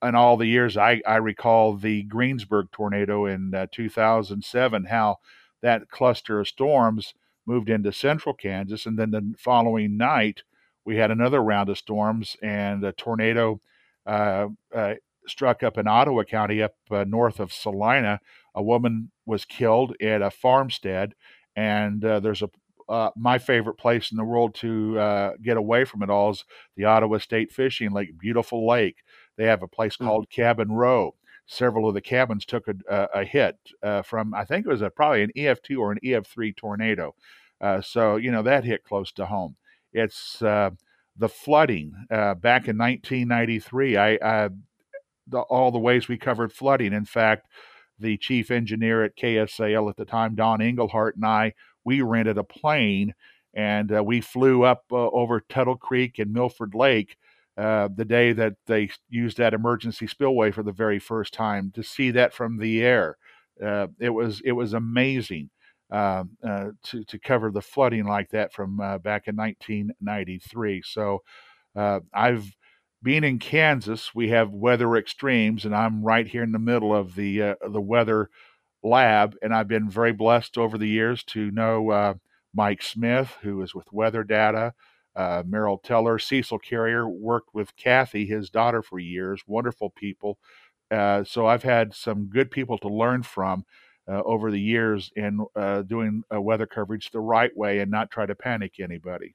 in, 0.03 0.15
all 0.15 0.37
the 0.37 0.47
years 0.47 0.77
I, 0.77 1.03
I 1.07 1.17
recall 1.17 1.77
the 1.77 2.05
Greensburg 2.05 2.69
tornado 2.71 3.27
in 3.27 3.53
uh, 3.53 3.67
2007, 3.73 4.85
how 4.85 5.17
that 5.61 5.91
cluster 5.91 6.41
of 6.41 6.49
storms 6.49 7.15
moved 7.47 7.69
into 7.69 7.93
central 7.93 8.35
Kansas, 8.35 8.87
and 8.87 8.99
then 8.99 9.11
the 9.11 9.35
following 9.39 9.97
night 9.97 10.43
we 10.85 10.97
had 10.97 11.11
another 11.11 11.43
round 11.43 11.69
of 11.69 11.79
storms 11.79 12.37
and 12.43 12.85
a 12.85 12.93
tornado 12.93 13.61
uh, 14.07 14.47
uh, 14.75 14.95
struck 15.29 15.63
up 15.63 15.79
in 15.79 15.87
Ottawa 15.87 16.25
County, 16.25 16.63
up 16.63 16.75
uh, 16.91 17.05
north 17.07 17.41
of 17.41 17.53
Salina. 17.53 18.21
A 18.55 18.63
woman 18.63 19.11
was 19.25 19.45
killed 19.45 19.95
at 20.01 20.23
a 20.23 20.31
farmstead, 20.31 21.15
and 21.55 22.05
uh, 22.05 22.21
there's 22.21 22.43
a 22.43 22.51
uh, 22.89 23.11
my 23.17 23.39
favorite 23.39 23.79
place 23.79 24.11
in 24.11 24.17
the 24.17 24.25
world 24.25 24.55
to 24.55 24.99
uh, 24.99 25.33
get 25.43 25.57
away 25.57 25.85
from 25.85 26.03
it 26.03 26.11
all 26.11 26.31
is 26.31 26.45
the 26.77 26.85
Ottawa 26.85 27.19
State 27.19 27.53
Fishing 27.53 27.91
Lake, 27.91 28.19
beautiful 28.19 28.67
lake. 28.67 28.99
They 29.37 29.47
have 29.47 29.63
a 29.63 29.69
place 29.69 29.95
mm-hmm. 29.95 30.07
called 30.07 30.31
Cabin 30.31 30.71
Row. 30.71 31.15
Several 31.47 31.89
of 31.89 31.95
the 31.95 32.01
cabins 32.01 32.45
took 32.45 32.67
a, 32.69 33.09
a, 33.15 33.25
hit 33.25 33.57
uh, 33.83 34.03
from, 34.03 34.35
I 34.35 34.45
think 34.45 34.67
it 34.67 34.69
was 34.69 34.83
a, 34.83 34.91
probably 34.91 35.23
an 35.23 35.33
EF2 35.37 35.79
or 35.79 35.93
an 35.93 35.99
EF3 36.05 36.57
tornado. 36.57 37.15
Uh, 37.61 37.81
so, 37.81 38.17
you 38.17 38.33
know, 38.33 38.43
that 38.43 38.65
hit 38.65 38.85
close 38.85 39.13
to 39.13 39.27
home. 39.27 39.57
It's 39.93 40.43
uh, 40.43 40.71
the 41.17 41.29
flooding 41.29 41.93
back 42.11 42.69
in 42.69 42.77
1993. 42.79 43.97
I, 43.97 44.19
I 44.23 44.49
the, 45.27 45.41
all 45.41 45.71
the 45.71 45.79
ways 45.79 46.09
we 46.09 46.19
covered 46.19 46.53
flooding. 46.53 46.93
In 46.93 47.05
fact, 47.05 47.49
the 47.99 48.17
chief 48.17 48.51
engineer 48.51 49.05
at 49.05 49.17
KSAL 49.17 49.89
at 49.89 49.97
the 49.97 50.05
time, 50.05 50.35
Don 50.35 50.61
Engelhart, 50.61 51.15
and 51.17 51.25
I, 51.25 51.55
we 51.85 52.03
rented 52.03 52.39
a 52.39 52.45
plane 52.45 53.15
and 53.55 53.91
uh, 53.91 54.05
we 54.05 54.21
flew 54.21 54.65
up 54.65 54.85
uh, 54.93 55.09
over 55.11 55.41
Tuttle 55.41 55.79
Creek 55.79 56.19
and 56.19 56.33
Milford 56.33 56.75
Lake 56.75 57.17
uh, 57.57 57.89
the 57.95 58.05
day 58.05 58.35
that 58.35 58.55
they 58.67 58.91
used 59.09 59.39
that 59.39 59.55
emergency 59.55 60.07
spillway 60.07 60.51
for 60.51 60.63
the 60.63 60.73
very 60.73 60.99
first 60.99 61.33
time 61.33 61.71
to 61.75 61.83
see 61.83 62.11
that 62.11 62.35
from 62.35 62.59
the 62.59 62.83
air. 62.85 63.17
Uh, 63.65 63.87
it 63.99 64.11
was 64.11 64.43
it 64.45 64.53
was 64.53 64.75
amazing 64.75 65.49
um, 65.91 66.37
uh, 66.47 66.67
to 66.83 67.03
to 67.05 67.19
cover 67.19 67.51
the 67.51 67.63
flooding 67.63 68.05
like 68.05 68.29
that 68.29 68.53
from 68.53 68.79
uh, 68.79 68.99
back 68.99 69.27
in 69.27 69.35
1993. 69.37 70.83
So 70.85 71.23
I've 71.75 72.55
being 73.07 73.23
in 73.23 73.39
Kansas, 73.39 74.17
we 74.17 74.31
have 74.31 74.51
weather 74.51 74.97
extremes, 74.97 75.65
and 75.65 75.73
I'm 75.77 76.03
right 76.03 76.27
here 76.27 76.43
in 76.43 76.51
the 76.51 76.59
middle 76.59 76.93
of 76.93 77.15
the 77.15 77.41
uh, 77.41 77.55
the 77.71 77.81
weather 77.81 78.31
lab, 78.83 79.37
and 79.41 79.55
I've 79.55 79.69
been 79.69 79.89
very 79.89 80.11
blessed 80.11 80.59
over 80.59 80.77
the 80.77 80.89
years 80.89 81.23
to 81.27 81.53
know 81.53 81.93
uh, 81.93 82.15
Mike 82.53 82.83
Smith, 82.83 83.33
who 83.43 83.63
is 83.63 83.77
with 83.77 83.93
Weather 83.93 84.25
Data, 84.25 84.75
uh, 85.15 85.45
Merrill 85.47 85.79
Teller, 85.79 86.19
Cecil 86.19 86.59
Carrier, 86.59 87.09
worked 87.09 87.55
with 87.55 87.77
Kathy, 87.77 88.27
his 88.27 88.51
daughter, 88.51 88.83
for 88.83 88.99
years. 88.99 89.41
Wonderful 89.47 89.91
people. 89.91 90.39
Uh, 90.91 91.23
so 91.23 91.47
I've 91.47 91.63
had 91.63 91.95
some 91.95 92.27
good 92.27 92.51
people 92.51 92.77
to 92.79 92.89
learn 92.89 93.23
from. 93.23 93.65
Uh, 94.09 94.23
over 94.25 94.53
the 94.53 94.61
years 94.61 95.11
in 95.17 95.45
uh, 95.57 95.83
doing 95.83 96.23
weather 96.31 96.65
coverage 96.65 97.11
the 97.11 97.19
right 97.19 97.51
way 97.57 97.81
and 97.81 97.91
not 97.91 98.09
try 98.09 98.25
to 98.25 98.37
panic 98.37 98.79
anybody. 98.79 99.35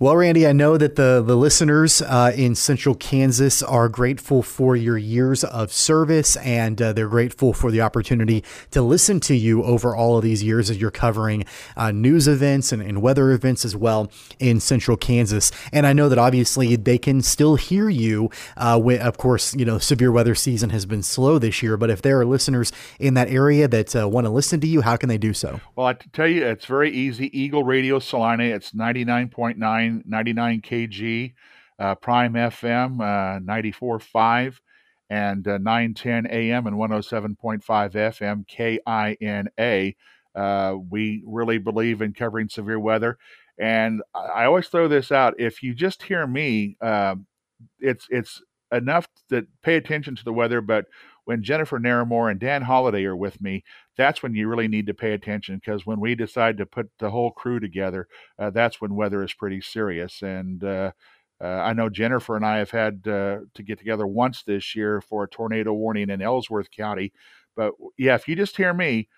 Well, 0.00 0.14
Randy, 0.14 0.46
I 0.46 0.52
know 0.52 0.76
that 0.76 0.94
the, 0.94 1.20
the 1.26 1.34
listeners 1.34 2.00
uh, 2.00 2.30
in 2.36 2.54
central 2.54 2.94
Kansas 2.94 3.64
are 3.64 3.88
grateful 3.88 4.44
for 4.44 4.76
your 4.76 4.96
years 4.96 5.42
of 5.42 5.72
service 5.72 6.36
and 6.36 6.80
uh, 6.80 6.92
they're 6.92 7.08
grateful 7.08 7.52
for 7.52 7.72
the 7.72 7.80
opportunity 7.80 8.44
to 8.70 8.80
listen 8.80 9.18
to 9.18 9.34
you 9.34 9.64
over 9.64 9.96
all 9.96 10.16
of 10.16 10.22
these 10.22 10.40
years 10.40 10.70
as 10.70 10.80
you're 10.80 10.92
covering 10.92 11.44
uh, 11.76 11.90
news 11.90 12.28
events 12.28 12.70
and, 12.70 12.80
and, 12.80 13.02
weather 13.02 13.32
events 13.32 13.64
as 13.64 13.74
well 13.74 14.08
in 14.38 14.60
central 14.60 14.96
Kansas. 14.96 15.50
And 15.72 15.84
I 15.84 15.92
know 15.92 16.08
that 16.08 16.18
obviously 16.18 16.76
they 16.76 16.98
can 16.98 17.20
still 17.20 17.56
hear 17.56 17.88
you. 17.88 18.30
Uh, 18.56 18.78
when, 18.78 19.00
of 19.00 19.18
course, 19.18 19.52
you 19.56 19.64
know, 19.64 19.78
severe 19.78 20.12
weather 20.12 20.36
season 20.36 20.70
has 20.70 20.86
been 20.86 21.02
slow 21.02 21.40
this 21.40 21.60
year, 21.60 21.76
but 21.76 21.90
if 21.90 22.02
there 22.02 22.20
are 22.20 22.24
listeners 22.24 22.70
in 23.00 23.14
that 23.14 23.30
area 23.30 23.66
that 23.66 23.96
uh, 23.96 24.08
want 24.08 24.26
to 24.26 24.30
listen 24.30 24.60
to 24.60 24.68
you, 24.68 24.82
how 24.82 24.96
can 24.96 25.08
they 25.08 25.18
do 25.18 25.34
so? 25.34 25.60
Well, 25.74 25.88
I 25.88 25.94
tell 25.94 26.28
you, 26.28 26.46
it's 26.46 26.66
very 26.66 26.92
easy. 26.92 27.36
Eagle 27.36 27.64
Radio 27.64 27.98
Salina, 27.98 28.44
it's 28.44 28.70
99.9 28.70 29.87
99, 30.06 30.60
kg, 30.60 31.32
uh, 31.78 31.94
Prime 31.96 32.34
FM 32.34 33.00
uh, 33.00 33.40
94.5, 33.40 34.60
and 35.10 35.46
uh, 35.46 35.58
910 35.58 36.26
AM 36.26 36.66
and 36.66 36.76
107.5 36.76 37.62
FM 37.66 38.46
KINA. 38.46 39.94
Uh, 40.34 40.76
we 40.90 41.22
really 41.26 41.58
believe 41.58 42.02
in 42.02 42.12
covering 42.12 42.48
severe 42.48 42.78
weather. 42.78 43.18
And 43.58 44.02
I 44.14 44.44
always 44.44 44.68
throw 44.68 44.86
this 44.86 45.10
out. 45.10 45.34
If 45.38 45.62
you 45.62 45.74
just 45.74 46.02
hear 46.02 46.26
me, 46.26 46.76
uh, 46.80 47.16
it's 47.80 48.06
it's 48.10 48.40
enough 48.72 49.08
to 49.30 49.46
pay 49.62 49.76
attention 49.76 50.16
to 50.16 50.24
the 50.24 50.32
weather, 50.32 50.60
but 50.60 50.86
when 51.24 51.42
Jennifer 51.42 51.78
Naramore 51.78 52.30
and 52.30 52.40
Dan 52.40 52.62
Holliday 52.62 53.04
are 53.04 53.16
with 53.16 53.40
me, 53.40 53.62
that's 53.96 54.22
when 54.22 54.34
you 54.34 54.48
really 54.48 54.68
need 54.68 54.86
to 54.86 54.94
pay 54.94 55.12
attention 55.12 55.56
because 55.56 55.84
when 55.84 56.00
we 56.00 56.14
decide 56.14 56.56
to 56.56 56.66
put 56.66 56.90
the 56.98 57.10
whole 57.10 57.30
crew 57.30 57.60
together, 57.60 58.08
uh, 58.38 58.50
that's 58.50 58.80
when 58.80 58.94
weather 58.94 59.22
is 59.22 59.34
pretty 59.34 59.60
serious. 59.60 60.22
And 60.22 60.64
uh, 60.64 60.92
uh, 61.40 61.46
I 61.46 61.72
know 61.74 61.88
Jennifer 61.88 62.34
and 62.34 62.46
I 62.46 62.58
have 62.58 62.70
had 62.70 63.06
uh, 63.06 63.40
to 63.54 63.62
get 63.62 63.78
together 63.78 64.06
once 64.06 64.42
this 64.42 64.74
year 64.74 65.00
for 65.00 65.24
a 65.24 65.28
tornado 65.28 65.72
warning 65.72 66.10
in 66.10 66.22
Ellsworth 66.22 66.70
County. 66.70 67.12
But 67.54 67.74
yeah, 67.98 68.14
if 68.14 68.26
you 68.26 68.34
just 68.34 68.56
hear 68.56 68.72
me, 68.72 69.08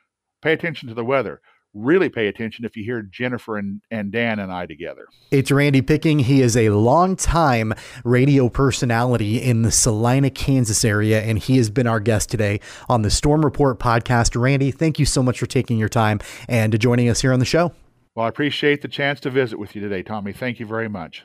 pay 0.43 0.53
attention 0.53 0.89
to 0.89 0.95
the 0.95 1.05
weather 1.05 1.41
really 1.75 2.09
pay 2.09 2.27
attention 2.27 2.65
if 2.65 2.77
you 2.77 2.85
hear 2.85 3.03
Jennifer 3.03 3.57
and, 3.57 3.81
and 3.91 4.11
Dan 4.11 4.39
and 4.39 4.53
I 4.53 4.67
together. 4.67 5.07
It's 5.31 5.51
Randy 5.51 5.83
Picking. 5.83 6.21
He 6.21 6.43
is 6.43 6.57
a 6.57 6.71
long-time 6.71 7.75
radio 8.05 8.49
personality 8.49 9.41
in 9.41 9.63
the 9.63 9.71
Salina, 9.71 10.31
Kansas 10.31 10.85
area, 10.85 11.23
and 11.23 11.39
he 11.39 11.57
has 11.57 11.71
been 11.71 11.87
our 11.87 12.01
guest 12.01 12.31
today 12.31 12.61
on 12.89 13.03
the 13.03 13.11
Storm 13.11 13.45
Report 13.45 13.79
podcast. 13.79 14.41
Randy, 14.41 14.71
thank 14.71 14.99
you 14.99 15.07
so 15.07 15.23
much 15.23 15.39
for 15.39 15.47
taking 15.47 15.79
your 15.79 15.89
time 15.89 16.21
and 16.49 16.79
joining 16.81 17.09
us 17.09 17.21
here 17.21 17.33
on 17.33 17.39
the 17.39 17.45
show. 17.45 17.73
Well, 18.15 18.27
I 18.27 18.29
appreciate 18.29 18.83
the 18.83 18.89
chance 18.89 19.21
to 19.21 19.31
visit 19.31 19.59
with 19.59 19.77
you 19.77 19.81
today, 19.81 20.03
Tommy. 20.03 20.33
Thank 20.33 20.59
you 20.59 20.67
very 20.67 20.89
much. 20.89 21.25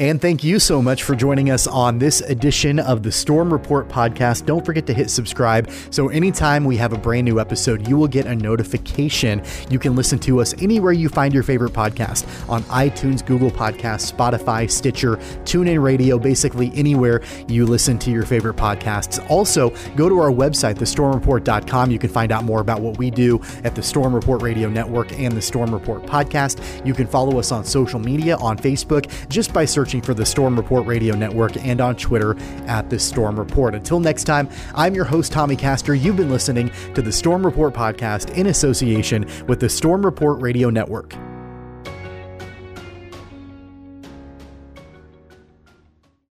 And 0.00 0.20
thank 0.20 0.42
you 0.42 0.58
so 0.58 0.82
much 0.82 1.04
for 1.04 1.14
joining 1.14 1.50
us 1.50 1.68
on 1.68 2.00
this 2.00 2.20
edition 2.22 2.80
of 2.80 3.04
the 3.04 3.12
Storm 3.12 3.52
Report 3.52 3.88
podcast. 3.88 4.44
Don't 4.44 4.66
forget 4.66 4.88
to 4.88 4.92
hit 4.92 5.08
subscribe 5.08 5.70
so 5.90 6.08
anytime 6.08 6.64
we 6.64 6.76
have 6.78 6.92
a 6.92 6.98
brand 6.98 7.26
new 7.26 7.38
episode, 7.38 7.86
you 7.86 7.96
will 7.96 8.08
get 8.08 8.26
a 8.26 8.34
notification. 8.34 9.40
You 9.70 9.78
can 9.78 9.94
listen 9.94 10.18
to 10.20 10.40
us 10.40 10.52
anywhere 10.60 10.90
you 10.90 11.08
find 11.08 11.32
your 11.32 11.44
favorite 11.44 11.74
podcast 11.74 12.26
on 12.48 12.64
iTunes, 12.64 13.24
Google 13.24 13.52
Podcasts, 13.52 14.12
Spotify, 14.12 14.68
Stitcher, 14.68 15.16
TuneIn 15.44 15.80
Radio, 15.80 16.18
basically 16.18 16.72
anywhere 16.74 17.22
you 17.46 17.64
listen 17.64 17.96
to 18.00 18.10
your 18.10 18.24
favorite 18.24 18.56
podcasts. 18.56 19.24
Also, 19.30 19.70
go 19.94 20.08
to 20.08 20.18
our 20.18 20.32
website, 20.32 20.74
thestormreport.com. 20.74 21.92
You 21.92 22.00
can 22.00 22.10
find 22.10 22.32
out 22.32 22.42
more 22.42 22.60
about 22.60 22.80
what 22.80 22.98
we 22.98 23.12
do 23.12 23.40
at 23.62 23.76
the 23.76 23.82
Storm 23.82 24.12
Report 24.12 24.42
Radio 24.42 24.68
Network 24.68 25.16
and 25.20 25.36
the 25.36 25.42
Storm 25.42 25.72
Report 25.72 26.02
podcast. 26.02 26.84
You 26.84 26.94
can 26.94 27.06
follow 27.06 27.38
us 27.38 27.52
on 27.52 27.64
social 27.64 28.00
media 28.00 28.36
on 28.38 28.58
Facebook 28.58 29.08
just 29.28 29.52
by 29.52 29.64
searching 29.64 29.83
searching 29.84 30.00
for 30.00 30.14
the 30.14 30.24
Storm 30.24 30.56
Report 30.56 30.86
Radio 30.86 31.14
Network 31.14 31.62
and 31.62 31.78
on 31.78 31.94
Twitter 31.94 32.34
at 32.66 32.88
the 32.88 32.98
Storm 32.98 33.38
Report. 33.38 33.74
Until 33.74 34.00
next 34.00 34.24
time, 34.24 34.48
I'm 34.74 34.94
your 34.94 35.04
host, 35.04 35.30
Tommy 35.30 35.56
Castor. 35.56 35.94
You've 35.94 36.16
been 36.16 36.30
listening 36.30 36.70
to 36.94 37.02
the 37.02 37.12
Storm 37.12 37.44
Report 37.44 37.74
podcast 37.74 38.34
in 38.34 38.46
association 38.46 39.26
with 39.46 39.60
the 39.60 39.68
Storm 39.68 40.02
Report 40.02 40.40
Radio 40.40 40.70
Network. 40.70 41.14